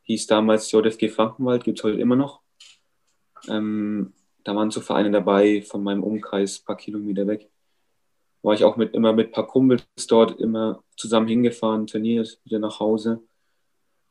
Hieß 0.01 0.27
damals 0.27 0.69
JFG 0.73 1.07
Frankenwald, 1.07 1.63
gibt 1.63 1.79
es 1.79 1.85
heute 1.85 2.01
immer 2.01 2.17
noch. 2.17 2.41
Ähm, 3.47 4.11
da 4.45 4.55
waren 4.55 4.71
so 4.71 4.79
Vereine 4.79 5.11
dabei 5.11 5.63
von 5.63 5.83
meinem 5.83 6.03
Umkreis, 6.03 6.59
paar 6.59 6.77
Kilometer 6.77 7.27
weg. 7.27 7.49
war 8.43 8.53
ich 8.53 8.63
auch 8.63 8.77
mit, 8.77 8.93
immer 8.93 9.11
mit 9.11 9.31
paar 9.31 9.47
Kumpels 9.47 9.83
dort, 10.07 10.39
immer 10.39 10.83
zusammen 10.95 11.27
hingefahren, 11.27 11.87
trainiert, 11.87 12.39
wieder 12.43 12.59
nach 12.59 12.79
Hause. 12.79 13.23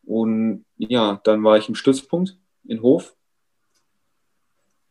Und 0.03 0.65
ja, 0.77 1.21
dann 1.23 1.45
war 1.45 1.57
ich 1.57 1.69
im 1.69 1.77
Stützpunkt 1.77 2.37
in 2.65 2.83
Hof. 2.83 3.17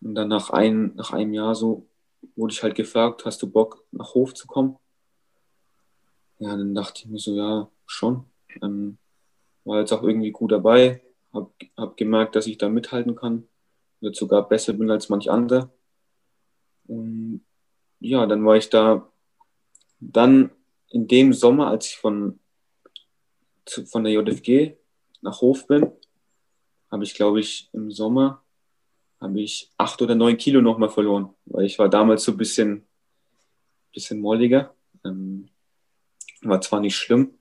Und 0.02 0.16
dann 0.16 0.30
nach, 0.30 0.50
ein, 0.50 0.96
nach 0.96 1.12
einem 1.12 1.34
Jahr 1.34 1.56
so 1.56 1.88
wurde 2.38 2.54
ich 2.54 2.64
halt 2.64 2.76
gefragt, 2.76 3.26
hast 3.26 3.42
du 3.42 3.52
Bock 3.52 3.84
nach 3.92 4.14
Hof 4.14 4.34
zu 4.34 4.48
kommen? 4.48 4.78
Ja, 6.40 6.56
dann 6.56 6.74
dachte 6.74 7.02
ich 7.04 7.08
mir 7.08 7.20
so, 7.20 7.36
ja, 7.36 7.70
schon. 7.86 8.24
Ähm, 8.62 8.98
war 9.66 9.82
jetzt 9.82 9.92
auch 9.92 10.04
irgendwie 10.04 10.32
gut 10.32 10.54
dabei, 10.54 11.02
habe 11.34 11.52
hab 11.76 11.98
gemerkt, 11.98 12.38
dass 12.38 12.48
ich 12.48 12.58
da 12.58 12.70
mithalten 12.70 13.16
kann, 13.16 13.50
jetzt 14.04 14.20
sogar 14.20 14.48
besser 14.48 14.74
bin 14.74 14.92
als 14.92 15.10
manch 15.10 15.30
andere. 15.30 15.72
Und 16.88 17.44
ja, 18.00 18.26
dann 18.26 18.46
war 18.46 18.58
ich 18.58 18.70
da 18.70 19.10
dann 20.00 20.52
in 20.90 21.08
dem 21.08 21.34
Sommer, 21.34 21.68
als 21.68 21.88
ich 21.88 21.98
von, 21.98 22.40
von 23.86 24.04
der 24.04 24.14
JFG 24.14 24.76
nach 25.22 25.42
Hof 25.42 25.68
bin, 25.68 25.92
habe 26.92 27.04
ich, 27.04 27.16
glaube 27.16 27.40
ich, 27.40 27.70
im 27.74 27.92
Sommer 27.92 28.44
habe 29.20 29.40
ich 29.40 29.72
acht 29.78 30.02
oder 30.02 30.16
neun 30.16 30.38
Kilo 30.38 30.62
nochmal 30.62 30.90
verloren, 30.90 31.34
weil 31.46 31.66
ich 31.66 31.80
war 31.80 31.90
damals 31.90 32.24
so 32.24 32.34
ein 32.34 32.38
bisschen, 32.38 32.86
bisschen 33.94 34.20
molliger. 34.20 34.76
Ähm, 35.06 35.50
war 36.42 36.60
zwar 36.60 36.82
nicht 36.82 36.98
schlimm, 36.98 37.34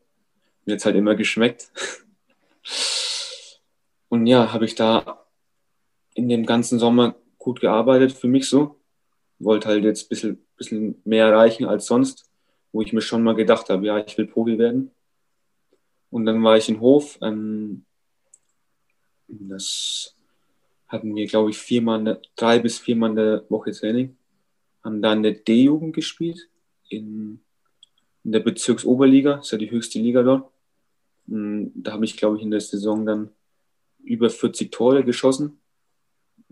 mir 0.65 0.77
hat 0.77 0.85
halt 0.85 0.97
immer 0.97 1.17
geschmeckt. 1.17 1.73
Und 4.09 4.27
ja, 4.27 4.53
habe 4.53 4.65
ich 4.65 4.77
da 4.77 5.22
in 6.15 6.29
dem 6.29 6.47
ganzen 6.47 6.79
Sommer 6.79 7.17
gut 7.39 7.61
gearbeitet, 7.61 8.13
für 8.13 8.29
mich 8.29 8.49
so. 8.49 8.77
Wollte 9.39 9.69
halt 9.69 9.85
jetzt 9.85 10.05
ein 10.05 10.09
bisschen, 10.09 10.47
bisschen 10.57 11.01
mehr 11.05 11.27
erreichen 11.27 11.65
als 11.65 11.87
sonst 11.87 12.29
wo 12.73 12.81
ich 12.81 12.93
mir 12.93 13.03
schon 13.03 13.23
mal 13.23 13.35
gedacht 13.35 13.69
habe, 13.69 13.87
ja, 13.87 13.99
ich 13.99 14.17
will 14.17 14.27
Profi 14.27 14.59
werden. 14.59 14.91
Und 16.11 16.27
dann 16.27 16.43
war 16.43 16.57
ich 16.57 16.69
in 16.69 16.81
Hof. 16.81 17.19
Ähm, 17.21 17.85
das 19.29 20.17
hatten 20.89 21.15
wir, 21.15 21.27
glaube 21.27 21.51
ich, 21.51 21.59
viermal, 21.59 22.21
drei 22.35 22.59
bis 22.59 22.79
viermal 22.79 23.11
in 23.11 23.17
der 23.17 23.45
Woche 23.51 23.73
Training. 23.73 24.17
Haben 24.83 25.01
dann 25.01 25.19
in 25.19 25.23
der 25.23 25.33
D-Jugend 25.33 25.95
gespielt, 25.95 26.49
in, 26.89 27.41
in 28.25 28.33
der 28.33 28.41
Bezirksoberliga, 28.41 29.37
das 29.37 29.47
ist 29.47 29.53
ja 29.53 29.59
die 29.59 29.71
höchste 29.71 29.99
Liga 30.01 30.23
dort. 30.23 30.51
Und 31.29 31.73
da 31.75 31.93
habe 31.93 32.05
ich, 32.05 32.17
glaube 32.17 32.37
ich, 32.37 32.43
in 32.43 32.51
der 32.51 32.61
Saison 32.61 33.07
dann 33.07 33.31
über 34.03 34.29
40 34.29 34.73
Tore 34.73 35.05
geschossen. 35.05 35.59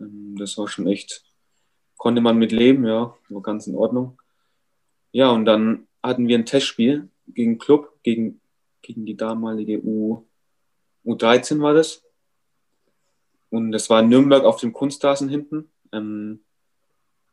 Ähm, 0.01 0.37
das 0.39 0.59
war 0.59 0.69
schon 0.69 0.87
echt, 0.87 1.25
konnte 1.97 2.21
man 2.21 2.39
mit 2.39 2.53
leben, 2.53 2.87
ja, 2.87 3.15
war 3.29 3.43
ganz 3.43 3.67
in 3.67 3.77
Ordnung. 3.77 4.21
Ja, 5.13 5.31
und 5.31 5.45
dann 5.45 5.87
hatten 6.03 6.29
wir 6.29 6.39
ein 6.39 6.47
Testspiel 6.47 7.09
gegen 7.27 7.59
Club, 7.59 7.99
gegen, 8.03 8.41
gegen 8.83 9.05
die 9.05 9.17
damalige 9.17 9.83
U, 9.83 10.27
U13 11.05 11.61
war 11.61 11.75
das. 11.75 12.03
Und 13.51 13.73
das 13.73 13.91
war 13.91 14.03
Nürnberg 14.03 14.45
auf 14.45 14.61
dem 14.61 14.73
Kunstrasen 14.73 15.29
hinten, 15.29 15.71
ähm, 15.93 16.45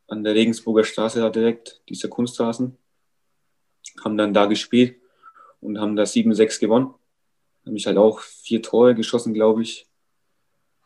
an 0.08 0.24
der 0.24 0.34
Regensburger 0.34 0.84
Straße 0.84 1.20
da 1.20 1.30
direkt, 1.30 1.82
dieser 1.90 2.08
Kunstrasen. 2.08 2.78
Haben 4.04 4.18
dann 4.18 4.34
da 4.34 4.46
gespielt 4.46 5.00
und 5.62 5.80
haben 5.80 5.96
da 5.96 6.04
7-6 6.04 6.60
gewonnen. 6.60 6.94
Haben 7.66 7.76
ich 7.76 7.86
halt 7.86 7.98
auch 7.98 8.20
vier 8.22 8.62
Tore 8.62 8.96
geschossen, 8.96 9.34
glaube 9.34 9.62
ich. 9.62 9.88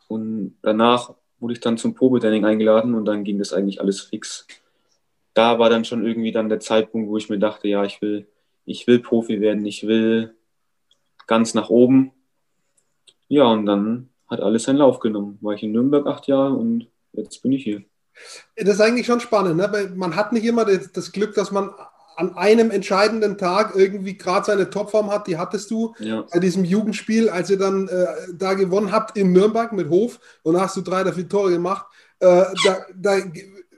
Und 0.07 0.57
danach 0.61 1.15
wurde 1.41 1.53
ich 1.53 1.59
dann 1.59 1.77
zum 1.77 1.95
Probetraining 1.95 2.45
eingeladen 2.45 2.93
und 2.93 3.05
dann 3.05 3.23
ging 3.23 3.39
das 3.39 3.51
eigentlich 3.51 3.81
alles 3.81 4.01
fix 4.01 4.47
da 5.33 5.59
war 5.59 5.69
dann 5.69 5.85
schon 5.85 6.05
irgendwie 6.05 6.31
dann 6.31 6.49
der 6.49 6.59
Zeitpunkt, 6.59 7.09
wo 7.09 7.17
ich 7.17 7.29
mir 7.29 7.39
dachte, 7.39 7.67
ja, 7.67 7.83
ich 7.83 8.01
will, 8.01 8.27
ich 8.65 8.87
will 8.87 8.99
Profi 8.99 9.39
werden, 9.41 9.65
ich 9.65 9.87
will 9.87 10.35
ganz 11.27 11.53
nach 11.53 11.69
oben. 11.69 12.11
Ja, 13.27 13.45
und 13.45 13.65
dann 13.65 14.09
hat 14.29 14.41
alles 14.41 14.63
seinen 14.63 14.77
Lauf 14.77 14.99
genommen. 14.99 15.37
War 15.41 15.53
ich 15.53 15.63
in 15.63 15.71
Nürnberg 15.71 16.05
acht 16.05 16.27
Jahre 16.27 16.53
und 16.53 16.87
jetzt 17.13 17.41
bin 17.41 17.53
ich 17.53 17.63
hier. 17.63 17.83
Das 18.57 18.75
ist 18.75 18.81
eigentlich 18.81 19.05
schon 19.05 19.21
spannend, 19.21 19.55
ne? 19.55 19.69
Weil 19.71 19.89
man 19.91 20.15
hat 20.15 20.33
nicht 20.33 20.43
immer 20.43 20.65
das, 20.65 20.91
das 20.91 21.11
Glück, 21.13 21.33
dass 21.33 21.51
man 21.51 21.71
an 22.15 22.35
einem 22.35 22.71
entscheidenden 22.71 23.37
Tag 23.37 23.73
irgendwie 23.75 24.17
gerade 24.17 24.45
seine 24.45 24.69
Topform 24.69 25.11
hat, 25.11 25.27
die 25.27 25.37
hattest 25.37 25.71
du 25.71 25.93
ja. 25.99 26.25
bei 26.31 26.39
diesem 26.39 26.63
Jugendspiel, 26.63 27.29
als 27.29 27.49
ihr 27.49 27.57
dann 27.57 27.87
äh, 27.87 28.05
da 28.33 28.53
gewonnen 28.53 28.91
habt 28.91 29.17
in 29.17 29.31
Nürnberg 29.31 29.73
mit 29.73 29.89
Hof 29.89 30.19
und 30.43 30.59
hast 30.59 30.77
du 30.77 30.81
drei 30.81 31.01
oder 31.01 31.13
vier 31.13 31.29
Tore 31.29 31.51
gemacht. 31.51 31.85
Äh, 32.19 32.45
da, 32.65 32.85
da 32.95 33.17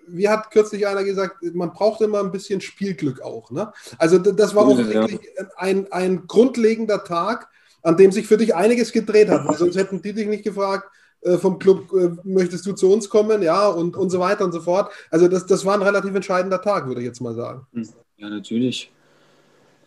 wie 0.07 0.29
hat 0.29 0.51
kürzlich 0.51 0.85
einer 0.87 1.03
gesagt, 1.03 1.37
man 1.53 1.73
braucht 1.73 2.01
immer 2.01 2.19
ein 2.19 2.31
bisschen 2.31 2.61
Spielglück 2.61 3.21
auch. 3.21 3.51
Ne? 3.51 3.71
Also 3.97 4.17
das 4.17 4.53
war 4.53 4.65
auch 4.65 4.77
wirklich 4.77 5.19
ein, 5.55 5.91
ein 5.91 6.27
grundlegender 6.27 7.03
Tag, 7.03 7.49
an 7.81 7.97
dem 7.97 8.11
sich 8.11 8.27
für 8.27 8.37
dich 8.37 8.55
einiges 8.55 8.91
gedreht 8.91 9.29
hat, 9.29 9.47
weil 9.47 9.57
sonst 9.57 9.75
hätten 9.75 10.01
die 10.01 10.13
dich 10.13 10.27
nicht 10.27 10.43
gefragt, 10.43 10.89
äh, 11.21 11.37
vom 11.37 11.57
Club, 11.57 11.91
äh, 11.93 12.09
möchtest 12.23 12.65
du 12.65 12.73
zu 12.73 12.91
uns 12.91 13.09
kommen, 13.09 13.41
ja, 13.41 13.67
und, 13.67 13.95
und 13.95 14.09
so 14.09 14.19
weiter 14.19 14.43
und 14.43 14.51
so 14.51 14.59
fort. 14.59 14.91
Also 15.09 15.27
das, 15.27 15.45
das 15.45 15.63
war 15.65 15.73
ein 15.73 15.81
relativ 15.81 16.13
entscheidender 16.13 16.61
Tag, 16.61 16.87
würde 16.87 17.01
ich 17.01 17.07
jetzt 17.07 17.21
mal 17.21 17.33
sagen. 17.33 17.65
Hm. 17.73 17.87
Ja, 18.17 18.29
natürlich. 18.29 18.91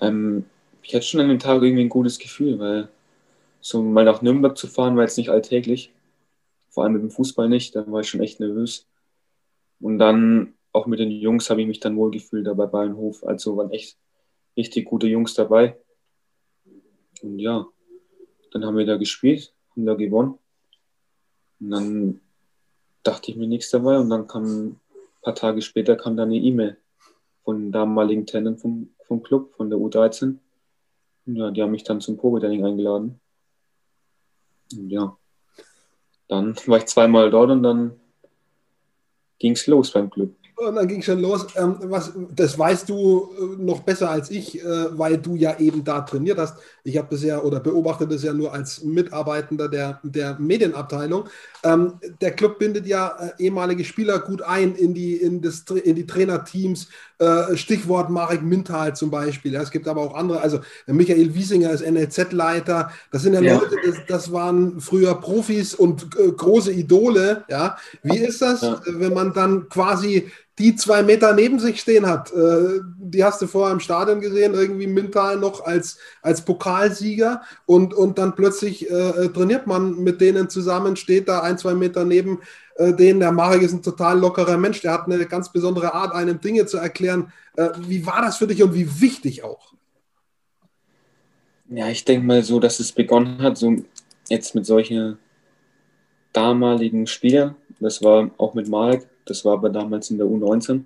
Ähm, 0.01 0.45
ich 0.83 0.95
hatte 0.95 1.05
schon 1.07 1.21
an 1.21 1.29
dem 1.29 1.39
Tag 1.39 1.63
irgendwie 1.63 1.83
ein 1.85 1.89
gutes 1.89 2.19
Gefühl, 2.19 2.59
weil 2.59 2.89
so 3.61 3.83
mal 3.83 4.05
nach 4.05 4.23
Nürnberg 4.23 4.57
zu 4.57 4.67
fahren 4.69 4.97
war 4.97 5.05
jetzt 5.05 5.19
nicht 5.19 5.31
alltäglich. 5.31 5.93
Vor 6.71 6.85
allem 6.85 6.95
mit 6.95 7.03
dem 7.03 7.11
Fußball 7.11 7.49
nicht, 7.49 7.75
da 7.77 7.91
war 7.91 8.01
ich 8.01 8.09
schon 8.09 8.21
echt 8.23 8.41
nervös. 8.41 8.87
Und 9.81 9.99
dann 9.99 10.55
auch 10.73 10.87
mit 10.87 11.01
den 11.01 11.11
Jungs 11.11 11.51
habe 11.51 11.63
ich 11.63 11.67
mich 11.67 11.81
dann 11.81 11.97
wohl 11.97 12.11
gefühlt 12.11 12.47
da 12.47 12.55
bei 12.55 12.67
Bayernhof. 12.67 13.25
Also 13.25 13.57
waren 13.57 13.71
echt 13.71 13.99
richtig 14.57 14.87
gute 14.87 15.07
Jungs 15.07 15.35
dabei. 15.35 15.77
Und 17.23 17.39
ja, 17.39 17.67
dann 18.53 18.65
haben 18.65 18.77
wir 18.77 18.87
da 18.87 18.97
gespielt, 18.97 19.55
haben 19.71 19.87
da 19.87 19.95
gewonnen. 19.95 20.39
Und 21.61 21.71
dann 21.71 22.21
dachte 23.03 23.31
ich 23.31 23.37
mir 23.37 23.47
nichts 23.47 23.71
dabei 23.71 23.99
und 23.99 24.11
dann 24.11 24.27
kam 24.27 24.45
ein 24.45 24.81
paar 25.23 25.35
Tage 25.35 25.63
später 25.63 25.97
kam 25.97 26.17
dann 26.17 26.29
eine 26.29 26.37
E-Mail 26.39 26.77
von 27.47 27.71
damaligen 27.71 28.27
Tenant 28.27 28.61
vom, 28.61 28.91
vom 29.07 29.23
Club, 29.23 29.55
von 29.55 29.71
der 29.71 29.79
U13. 29.79 30.37
Und 31.27 31.37
ja, 31.37 31.53
die 31.53 31.63
haben 31.63 31.71
mich 31.71 31.85
dann 31.85 32.01
zum 32.01 32.17
Probetraining 32.17 32.65
eingeladen. 32.65 33.21
Und 34.73 34.91
ja, 34.91 35.17
dann 36.27 36.57
war 36.67 36.79
ich 36.79 36.87
zweimal 36.87 37.31
dort 37.31 37.53
und 37.53 37.63
dann 37.63 37.93
ging 39.39 39.53
es 39.53 39.69
los 39.69 39.93
beim 39.93 40.11
Club. 40.11 40.35
Und 40.57 40.75
dann 40.75 40.89
ging 40.89 41.01
es 41.01 41.05
schon 41.05 41.21
los. 41.21 41.47
Ähm, 41.57 41.77
was, 41.83 42.15
das 42.35 42.59
weißt 42.59 42.89
du 42.89 43.29
äh, 43.39 43.63
noch 43.63 43.81
besser 43.81 44.09
als 44.09 44.31
ich, 44.31 44.59
äh, 44.59 44.99
weil 44.99 45.19
du 45.19 45.35
ja 45.35 45.59
eben 45.59 45.85
da 45.85 46.01
trainiert 46.01 46.39
hast. 46.39 46.57
Ich 46.83 46.97
habe 46.97 47.09
das 47.11 47.23
ja 47.23 47.43
oder 47.43 47.61
beobachte 47.61 48.09
das 48.09 48.23
ja 48.23 48.33
nur 48.33 48.55
als 48.55 48.83
Mitarbeitender 48.83 49.69
der, 49.69 50.01
der 50.03 50.39
Medienabteilung. 50.39 51.29
Ähm, 51.63 52.01
der 52.23 52.31
Club 52.31 52.59
bindet 52.59 52.87
ja 52.87 53.09
äh, 53.19 53.45
ehemalige 53.45 53.85
Spieler 53.85 54.19
gut 54.19 54.41
ein 54.41 54.75
in 54.75 54.95
die, 54.95 55.17
in 55.17 55.43
das, 55.43 55.61
in 55.85 55.95
die 55.95 56.07
Trainerteams. 56.07 56.89
Äh, 57.19 57.57
Stichwort 57.57 58.11
Marek 58.11 58.43
Mintal 58.43 58.95
zum 58.95 59.11
Beispiel. 59.11 59.55
Es 59.55 59.71
gibt 59.71 59.89
aber 59.89 60.03
auch 60.03 60.15
andere. 60.15 60.43
Also 60.43 60.61
Michael 60.87 61.35
Wiesinger 61.35 61.71
ist 61.71 61.81
NLZ-Leiter. 61.81 62.91
Das 63.11 63.23
sind 63.23 63.33
ja, 63.33 63.41
ja. 63.41 63.55
Leute, 63.55 63.77
das, 63.87 63.97
das, 64.07 64.33
waren 64.33 64.81
früher 64.83 65.15
Profis 65.15 65.75
und 65.75 66.15
äh, 66.19 66.31
große 66.31 66.73
Idole. 66.73 67.45
Ja, 67.49 67.79
wie 68.03 68.19
ist 68.19 68.43
das, 68.43 68.61
ja. 68.61 68.83
wenn 68.87 69.15
man 69.15 69.33
dann 69.33 69.71
quasi 69.71 70.31
die 70.59 70.75
zwei 70.75 71.03
Meter 71.03 71.35
neben 71.35 71.59
sich 71.59 71.81
stehen 71.81 72.07
hat. 72.07 72.33
Äh, 72.33 72.81
die 72.99 73.23
hast 73.23 73.43
du 73.43 73.47
vorher 73.47 73.75
im 73.75 73.81
Stadion 73.81 74.21
gesehen, 74.21 74.55
irgendwie 74.55 74.87
Mintal 74.87 75.37
noch 75.37 75.65
als, 75.65 75.99
als 76.23 76.43
Pokalsieger 76.43 77.43
und, 77.67 77.93
und 77.93 78.19
dann 78.19 78.35
plötzlich 78.35 78.91
äh, 78.91 79.29
trainiert 79.29 79.67
man 79.67 80.03
mit 80.03 80.21
denen 80.21 80.49
zusammen, 80.49 80.97
steht 80.97 81.29
da 81.29 81.41
ein, 81.41 81.59
zwei 81.59 81.75
Meter 81.75 82.05
neben 82.05 82.41
äh, 82.77 82.95
denen. 82.95 83.21
Der 83.21 83.33
Marek 83.33 83.63
ist 83.63 83.73
ein 83.73 83.83
total 83.83 84.19
lockerer 84.19 84.57
Mensch, 84.57 84.81
der 84.81 84.93
hat 84.93 85.07
eine 85.07 85.27
ganz 85.27 85.53
besondere 85.53 85.93
Art, 85.93 86.15
einem 86.15 86.41
Dinge 86.41 86.65
zu 86.67 86.79
erklären. 86.79 87.33
Äh, 87.57 87.71
wie 87.81 88.07
war 88.07 88.23
das 88.23 88.39
für 88.39 88.47
dich 88.47 88.63
und 88.63 88.75
wie 88.75 89.01
wichtig 89.01 89.45
auch? 89.45 89.75
Ja, 91.69 91.89
ich 91.89 92.05
denke 92.05 92.27
mal 92.27 92.43
so, 92.43 92.61
dass 92.61 92.81
es 92.81 92.93
begonnen 92.93 93.43
hat, 93.43 93.59
so 93.59 93.77
jetzt 94.29 94.55
mit 94.55 94.65
solchen 94.65 95.19
damaligen 96.33 97.07
Spielern. 97.07 97.57
Das 97.81 98.03
war 98.03 98.31
auch 98.39 98.55
mit 98.55 98.69
Marek 98.69 99.07
das 99.27 99.45
war 99.45 99.55
aber 99.55 99.71
damals 99.71 100.11
in 100.11 100.19
der 100.19 100.27
U19. 100.27 100.85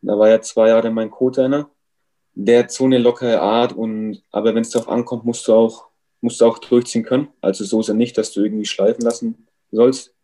Da 0.00 0.18
war 0.18 0.28
er 0.28 0.42
zwei 0.42 0.68
Jahre 0.68 0.90
mein 0.90 1.10
Co-Trainer. 1.10 1.70
Der 2.34 2.60
hat 2.60 2.72
so 2.72 2.84
eine 2.84 2.98
lockere 2.98 3.40
Art 3.40 3.72
und 3.72 4.22
aber 4.30 4.54
wenn 4.54 4.62
es 4.62 4.70
darauf 4.70 4.88
ankommt, 4.88 5.24
musst 5.24 5.46
du 5.46 5.52
auch 5.52 5.92
musst 6.22 6.40
du 6.40 6.46
auch 6.46 6.58
durchziehen 6.58 7.02
können. 7.02 7.28
Also 7.40 7.64
so 7.64 7.80
ist 7.80 7.88
er 7.88 7.94
nicht, 7.94 8.16
dass 8.16 8.32
du 8.32 8.42
irgendwie 8.42 8.64
schleifen 8.64 9.04
lassen 9.04 9.46
sollst. 9.70 10.14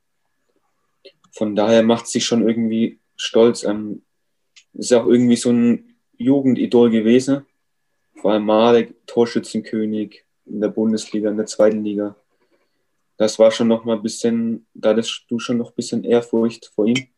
Von 1.33 1.54
daher 1.54 1.83
macht 1.83 2.07
es 2.07 2.12
sich 2.12 2.24
schon 2.24 2.48
irgendwie 2.48 3.00
stolz. 3.16 3.64
Ähm, 3.64 4.02
ist 4.74 4.92
auch 4.94 5.07
irgendwie 5.07 5.37
so 5.37 5.50
ein 5.50 5.96
Jugendidol 6.16 6.90
gewesen. 6.90 7.46
Vor 8.14 8.33
allem 8.33 8.46
Marek, 8.46 8.94
Torschützenkönig 9.07 10.24
in 10.46 10.61
der 10.61 10.68
Bundesliga, 10.68 11.31
in 11.31 11.37
der 11.37 11.46
zweiten 11.46 11.85
Liga 11.85 12.16
das 13.18 13.38
war 13.38 13.50
schon 13.50 13.68
noch 13.68 13.85
mal 13.85 13.96
ein 13.96 14.02
bisschen, 14.02 14.66
da 14.74 14.90
hattest 14.90 15.24
du 15.28 15.40
schon 15.40 15.59
noch 15.59 15.70
ein 15.70 15.74
bisschen 15.74 16.04
Ehrfurcht 16.04 16.66
vor 16.74 16.87
ihm. 16.87 17.09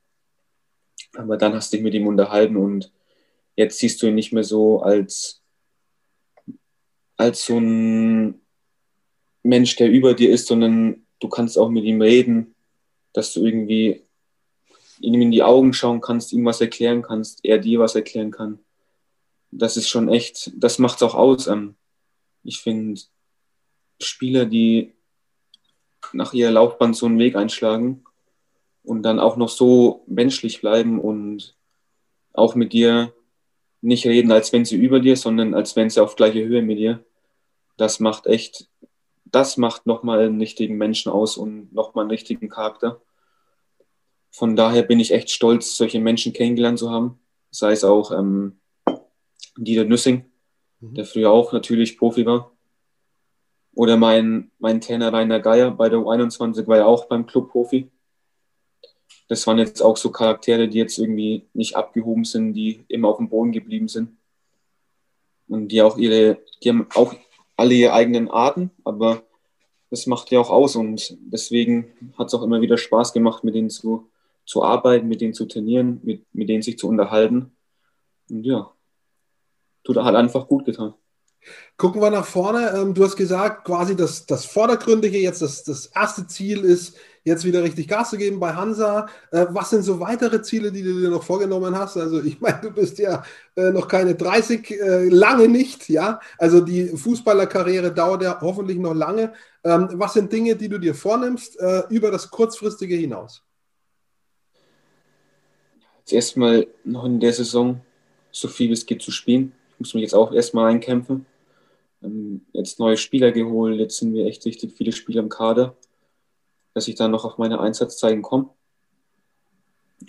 Aber 1.15 1.37
dann 1.37 1.53
hast 1.53 1.73
du 1.73 1.77
dich 1.77 1.85
mit 1.85 1.95
ihm 1.95 2.07
unterhalten 2.07 2.57
und 2.57 2.91
jetzt 3.55 3.79
siehst 3.79 4.01
du 4.01 4.07
ihn 4.07 4.15
nicht 4.15 4.33
mehr 4.33 4.45
so 4.45 4.81
als, 4.81 5.43
als 7.17 7.45
so 7.45 7.59
ein 7.59 8.41
Mensch, 9.43 9.77
der 9.77 9.91
über 9.91 10.15
dir 10.15 10.31
ist, 10.31 10.47
sondern 10.47 11.07
du 11.21 11.29
kannst 11.29 11.59
auch 11.59 11.69
mit 11.69 11.85
ihm 11.85 12.01
reden, 12.01 12.55
dass 13.13 13.35
du 13.35 13.45
irgendwie 13.45 14.03
ihm 15.01 15.21
in 15.21 15.31
die 15.31 15.43
Augen 15.43 15.75
schauen 15.75 16.01
kannst, 16.01 16.33
ihm 16.33 16.47
was 16.47 16.63
erklären 16.63 17.03
kannst, 17.03 17.45
er 17.45 17.59
dir 17.59 17.79
was 17.79 17.95
erklären 17.95 18.31
kann. 18.31 18.59
Das 19.51 19.77
ist 19.77 19.89
schon 19.89 20.09
echt, 20.09 20.51
das 20.57 20.79
macht 20.79 20.97
es 20.97 21.03
auch 21.03 21.15
aus. 21.15 21.51
Ich 22.43 22.61
finde, 22.61 23.01
Spieler, 24.01 24.47
die 24.47 24.95
nach 26.13 26.33
ihrer 26.33 26.51
Laufbahn 26.51 26.95
so 26.95 27.07
einen 27.07 27.19
Weg 27.19 27.37
einschlagen 27.37 28.05
und 28.83 29.03
dann 29.03 29.19
auch 29.19 29.37
noch 29.37 29.49
so 29.49 30.05
menschlich 30.07 30.61
bleiben 30.61 31.01
und 31.01 31.57
auch 32.33 32.55
mit 32.55 32.73
dir 32.73 33.13
nicht 33.83 34.07
reden, 34.07 34.33
als 34.33 34.53
wenn 34.53 34.65
sie 34.65 34.77
über 34.77 35.01
dir, 35.01 35.17
sondern 35.17 35.55
als 35.55 35.77
wenn 35.77 35.91
sie 35.91 36.03
auf 36.03 36.17
gleicher 36.17 36.41
Höhe 36.41 36.63
mit 36.63 36.79
dir. 36.79 37.05
Das 37.77 38.01
macht 38.01 38.27
echt, 38.27 38.69
das 39.25 39.57
macht 39.57 39.87
nochmal 39.87 40.21
einen 40.21 40.41
richtigen 40.41 40.77
Menschen 40.77 41.11
aus 41.11 41.37
und 41.37 41.73
nochmal 41.73 42.05
einen 42.05 42.11
richtigen 42.11 42.49
Charakter. 42.49 43.01
Von 44.31 44.55
daher 44.55 44.83
bin 44.83 45.01
ich 45.01 45.13
echt 45.13 45.31
stolz, 45.31 45.77
solche 45.77 45.99
Menschen 45.99 46.33
kennengelernt 46.33 46.79
zu 46.79 46.91
haben. 46.91 47.19
Sei 47.51 47.73
es 47.73 47.83
auch 47.83 48.13
ähm, 48.13 48.61
Dieter 49.57 49.85
Nüssing, 49.85 50.27
mhm. 50.81 50.95
der 50.95 51.05
früher 51.05 51.31
auch 51.31 51.53
natürlich 51.53 51.99
Profi 51.99 52.25
war. 52.27 52.53
Oder 53.75 53.97
mein, 53.97 54.51
mein 54.59 54.81
Trainer 54.81 55.13
Rainer 55.13 55.41
Geier 55.41 55.71
bei 55.71 55.89
der 55.89 56.01
U21 56.01 56.67
war 56.67 56.79
ja 56.79 56.87
auch 56.87 57.07
beim 57.07 57.27
Club 57.27 57.51
Profi. 57.51 57.91
Das 59.29 59.47
waren 59.47 59.59
jetzt 59.59 59.81
auch 59.81 59.97
so 59.97 60.11
Charaktere, 60.11 60.69
die 60.69 60.79
jetzt 60.79 60.99
irgendwie 60.99 61.49
nicht 61.55 61.77
abgehoben 61.77 62.25
sind, 62.25 62.55
die 62.55 62.85
immer 62.89 63.09
auf 63.09 63.19
dem 63.19 63.29
Boden 63.29 63.53
geblieben 63.53 63.87
sind. 63.87 64.17
Und 65.47 65.69
die 65.69 65.83
auch 65.83 65.97
ihre, 65.97 66.39
die 66.63 66.69
haben 66.69 66.89
auch 66.95 67.15
alle 67.57 67.75
ihre 67.75 67.93
eigenen 67.93 68.29
Arten, 68.29 68.71
aber 68.85 69.23
das 69.91 70.07
macht 70.07 70.31
ja 70.31 70.41
auch 70.41 70.51
aus 70.51 70.77
und 70.77 71.17
deswegen 71.21 71.93
hat 72.17 72.29
es 72.29 72.35
auch 72.35 72.43
immer 72.43 72.61
wieder 72.61 72.79
Spaß 72.79 73.13
gemacht, 73.13 73.45
mit 73.45 73.55
denen 73.55 73.71
zu, 73.71 74.09
zu 74.47 74.63
arbeiten, 74.63 75.09
mit 75.09 75.21
denen 75.21 75.35
zu 75.35 75.47
trainieren, 75.47 76.01
mit, 76.03 76.25
mit 76.33 76.49
denen 76.49 76.63
sich 76.63 76.79
zu 76.79 76.89
unterhalten. 76.89 77.53
Und 78.31 78.45
ja, 78.45 78.73
tut 79.83 79.97
halt 79.97 80.17
einfach 80.17 80.47
gut 80.47 80.65
getan. 80.65 80.95
Gucken 81.77 82.03
wir 82.03 82.11
nach 82.11 82.27
vorne. 82.27 82.73
Ähm, 82.77 82.95
du 82.95 83.05
hast 83.05 83.17
gesagt, 83.17 83.65
quasi 83.65 83.97
das, 83.97 84.27
das 84.27 84.45
Vordergründige, 84.45 85.19
jetzt 85.19 85.43
das, 85.43 85.65
das 85.65 85.87
erste 85.87 86.27
Ziel 86.27 86.61
ist, 86.65 86.97
jetzt 87.25 87.45
wieder 87.45 87.63
richtig 87.63 87.89
Gas 87.89 88.11
zu 88.11 88.19
geben 88.19 88.41
bei 88.41 88.55
Hansa. 88.55 89.07
Äh, 89.31 89.47
was 89.51 89.71
sind 89.71 89.83
so 89.83 90.01
weitere 90.01 90.43
Ziele, 90.43 90.73
die 90.73 90.83
du 90.83 91.01
dir 91.01 91.11
noch 91.11 91.23
vorgenommen 91.23 91.77
hast? 91.77 91.97
Also 91.97 92.23
ich 92.23 92.41
meine, 92.41 92.61
du 92.61 92.71
bist 92.71 92.99
ja 92.99 93.25
äh, 93.57 93.71
noch 93.71 93.89
keine 93.89 94.15
30, 94.15 94.71
äh, 94.71 95.09
lange 95.09 95.49
nicht, 95.49 95.89
ja. 95.89 96.21
Also 96.39 96.61
die 96.61 96.89
Fußballerkarriere 96.89 97.93
dauert 97.93 98.23
ja 98.23 98.39
hoffentlich 98.41 98.79
noch 98.79 98.95
lange. 98.95 99.33
Ähm, 99.65 99.89
was 99.95 100.15
sind 100.15 100.33
Dinge, 100.33 100.57
die 100.57 100.69
du 100.69 100.79
dir 100.79 100.95
vornimmst 100.95 101.59
über 101.91 102.11
das 102.11 102.31
kurzfristige 102.31 102.95
hinaus? 102.95 103.43
Jetzt 105.99 106.13
erstmal 106.13 106.67
noch 106.85 107.05
in 107.05 107.21
der 107.21 107.33
Saison 107.33 107.81
so 108.31 108.49
viel 108.49 108.73
es 108.73 108.87
geht 108.87 109.03
zu 109.03 109.11
spielen. 109.11 109.53
Ich 109.73 109.81
muss 109.81 109.95
mich 109.95 110.03
jetzt 110.03 110.15
auch 110.15 110.33
erstmal 110.33 110.71
einkämpfen. 110.71 111.27
Ähm, 112.03 112.47
jetzt 112.53 112.79
neue 112.79 112.97
Spieler 112.97 113.33
geholt, 113.33 113.79
jetzt 113.79 113.99
sind 113.99 114.15
wir 114.15 114.27
echt 114.27 114.45
richtig 114.47 114.75
viele 114.77 114.93
Spieler 114.93 115.21
im 115.21 115.29
Kader 115.29 115.77
dass 116.75 116.89
ich 116.89 116.95
dann 116.95 117.11
noch 117.11 117.25
auf 117.25 117.39
meine 117.39 117.61
Einsatzzeiten 117.61 118.23
komme. 118.23 118.51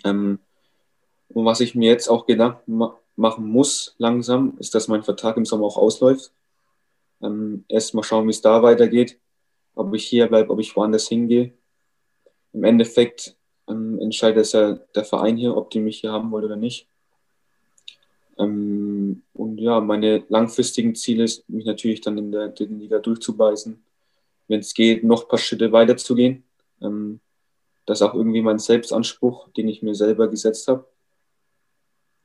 Ähm, 0.04 0.40
und 1.30 1.46
was 1.46 1.60
ich 1.60 1.76
mir 1.76 1.90
jetzt 1.90 2.08
auch 2.08 2.26
Gedanken 2.26 2.78
ma 2.78 2.98
machen 3.18 3.46
muss, 3.46 3.94
langsam, 3.98 4.58
ist, 4.58 4.74
dass 4.74 4.88
mein 4.88 5.04
Vertrag 5.04 5.36
im 5.38 5.46
Sommer 5.46 5.66
auch 5.66 5.78
ausläuft. 5.78 6.32
Ähm, 7.22 7.66
erst 7.68 7.94
mal 7.94 8.04
schauen, 8.04 8.26
wie 8.26 8.32
es 8.32 8.42
da 8.42 8.64
weitergeht, 8.64 9.20
ob 9.76 9.94
ich 9.94 10.08
hier 10.08 10.28
bleibe, 10.28 10.50
ob 10.50 10.60
ich 10.60 10.76
woanders 10.76 11.10
hingehe. 11.10 11.54
Im 12.54 12.64
Endeffekt 12.64 13.36
ähm, 13.68 14.00
entscheidet 14.00 14.46
es 14.46 14.54
ja 14.54 14.74
der 14.96 15.04
Verein 15.04 15.36
hier, 15.36 15.56
ob 15.56 15.70
die 15.70 15.82
mich 15.82 16.00
hier 16.00 16.14
haben 16.14 16.32
wollen 16.32 16.46
oder 16.46 16.56
nicht. 16.56 16.88
Ähm, 18.40 18.71
ja, 19.62 19.80
meine 19.80 20.24
langfristigen 20.30 20.96
Ziele 20.96 21.24
ist, 21.24 21.48
mich 21.48 21.66
natürlich 21.66 22.02
dann 22.02 22.18
in 22.18 22.32
der 22.32 22.48
dritten 22.48 22.80
Liga 22.80 22.98
durchzubeißen. 22.98 23.80
Wenn 24.48 24.60
es 24.60 24.74
geht, 24.74 25.04
noch 25.04 25.24
ein 25.24 25.28
paar 25.28 25.38
Schritte 25.38 25.72
weiterzugehen. 25.72 26.44
Ähm, 26.82 27.20
das 27.86 28.00
ist 28.00 28.02
auch 28.02 28.16
irgendwie 28.16 28.42
mein 28.42 28.58
Selbstanspruch, 28.58 29.50
den 29.50 29.68
ich 29.68 29.84
mir 29.84 29.94
selber 29.94 30.28
gesetzt 30.30 30.68
habe. 30.68 30.88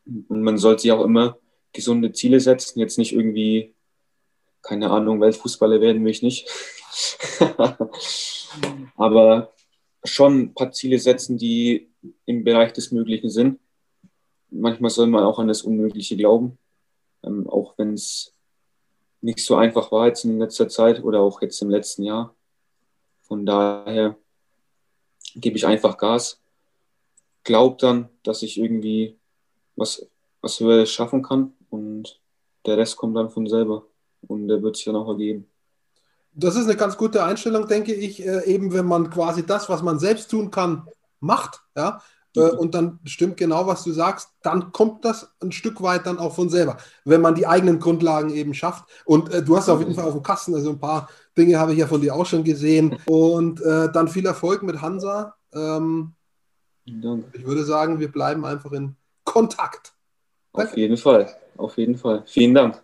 Und 0.07 0.43
man 0.43 0.57
sollte 0.57 0.83
sich 0.83 0.93
auch 0.93 1.05
immer 1.05 1.39
gesunde 1.75 2.13
Ziele 2.13 2.41
setzen, 2.41 2.81
jetzt 2.81 2.97
nicht 2.97 3.13
irgendwie, 3.13 3.75
keine 4.63 4.91
Ahnung, 4.91 5.21
Weltfußballer 5.21 5.83
werden 5.83 6.03
will 6.05 6.13
ich 6.13 6.23
nicht. 6.23 6.49
Aber 8.97 9.53
schon 10.05 10.41
ein 10.41 10.55
paar 10.55 10.73
Ziele 10.73 10.99
setzen, 10.99 11.37
die 11.37 11.91
im 12.25 12.45
Bereich 12.45 12.73
des 12.73 12.93
Möglichen 12.93 13.29
sind. 13.29 13.61
Manchmal 14.49 14.91
soll 14.91 15.09
man 15.09 15.25
auch 15.25 15.39
an 15.39 15.49
das 15.49 15.63
Unmögliche 15.63 16.17
glauben, 16.17 16.57
ähm, 17.27 17.49
auch 17.49 17.75
wenn 17.77 17.95
es 17.95 18.33
nicht 19.21 19.41
so 19.41 19.57
einfach 19.57 19.91
war 19.93 20.07
jetzt 20.07 20.25
in 20.25 20.39
letzter 20.39 20.69
Zeit 20.69 21.03
oder 21.03 21.21
auch 21.21 21.43
jetzt 21.43 21.61
im 21.63 21.71
letzten 21.71 22.05
Jahr. 22.05 22.35
Von 23.23 23.45
daher 23.45 24.17
gebe 25.35 25.57
ich 25.57 25.67
einfach 25.67 25.99
Gas, 25.99 26.41
glaube 27.43 27.77
dann, 27.81 28.09
dass 28.23 28.43
ich 28.43 28.59
irgendwie 28.59 29.19
was, 29.75 30.07
was 30.41 30.61
Höheres 30.61 30.91
schaffen 30.91 31.23
kann 31.23 31.53
und 31.71 32.21
der 32.65 32.77
Rest 32.77 32.97
kommt 32.97 33.17
dann 33.17 33.31
von 33.31 33.47
selber 33.47 33.87
und 34.27 34.49
der 34.49 34.63
wird 34.63 34.77
sich 34.77 34.85
dann 34.85 34.97
auch 34.97 35.09
ergeben. 35.09 35.49
Das 36.33 36.55
ist 36.55 36.65
eine 36.65 36.77
ganz 36.77 36.97
gute 36.97 37.25
Einstellung, 37.25 37.67
denke 37.67 37.95
ich, 37.95 38.25
äh, 38.25 38.45
eben 38.45 38.73
wenn 38.73 38.87
man 38.87 39.11
quasi 39.11 39.45
das, 39.45 39.69
was 39.69 39.83
man 39.83 39.99
selbst 39.99 40.31
tun 40.31 40.51
kann, 40.51 40.87
macht, 41.21 41.63
ja. 41.75 42.01
Und 42.43 42.75
dann 42.75 42.99
stimmt 43.05 43.37
genau, 43.37 43.67
was 43.67 43.85
du 43.85 43.93
sagst, 43.93 44.31
dann 44.43 44.73
kommt 44.73 45.05
das 45.05 45.31
ein 45.43 45.53
Stück 45.53 45.83
weit 45.83 46.07
dann 46.07 46.19
auch 46.19 46.35
von 46.35 46.49
selber, 46.49 46.77
wenn 47.05 47.21
man 47.21 47.35
die 47.35 47.47
eigenen 47.47 47.79
Grundlagen 47.79 48.31
eben 48.31 48.55
schafft. 48.55 48.85
Und 49.05 49.33
äh, 49.33 49.43
du 49.43 49.57
hast 49.57 49.69
auf 49.69 49.81
jeden 49.81 49.95
Fall 49.95 50.05
auf 50.05 50.15
dem 50.15 50.23
Kasten, 50.23 50.55
also 50.55 50.71
ein 50.71 50.79
paar 50.79 51.09
Dinge 51.37 51.59
habe 51.59 51.73
ich 51.73 51.79
ja 51.79 51.87
von 51.87 52.01
dir 52.01 52.15
auch 52.15 52.27
schon 52.27 52.45
gesehen. 52.45 52.99
Und 53.07 53.61
äh, 53.61 53.91
dann 53.93 54.09
viel 54.09 54.27
Erfolg 54.27 54.63
mit 54.63 54.81
Hansa. 54.81 55.35
Ähm, 55.55 56.15
ich 56.85 57.45
würde 57.45 57.65
sagen, 57.65 57.99
wir 57.99 58.11
bleiben 58.11 58.45
einfach 58.45 58.73
in 58.73 58.97
Kontakt. 59.25 59.93
Auf 60.53 60.77
jeden 60.77 60.97
Fall, 60.97 61.29
auf 61.57 61.77
jeden 61.77 61.97
Fall. 61.97 62.23
Vielen 62.27 62.55
Dank. 62.55 62.81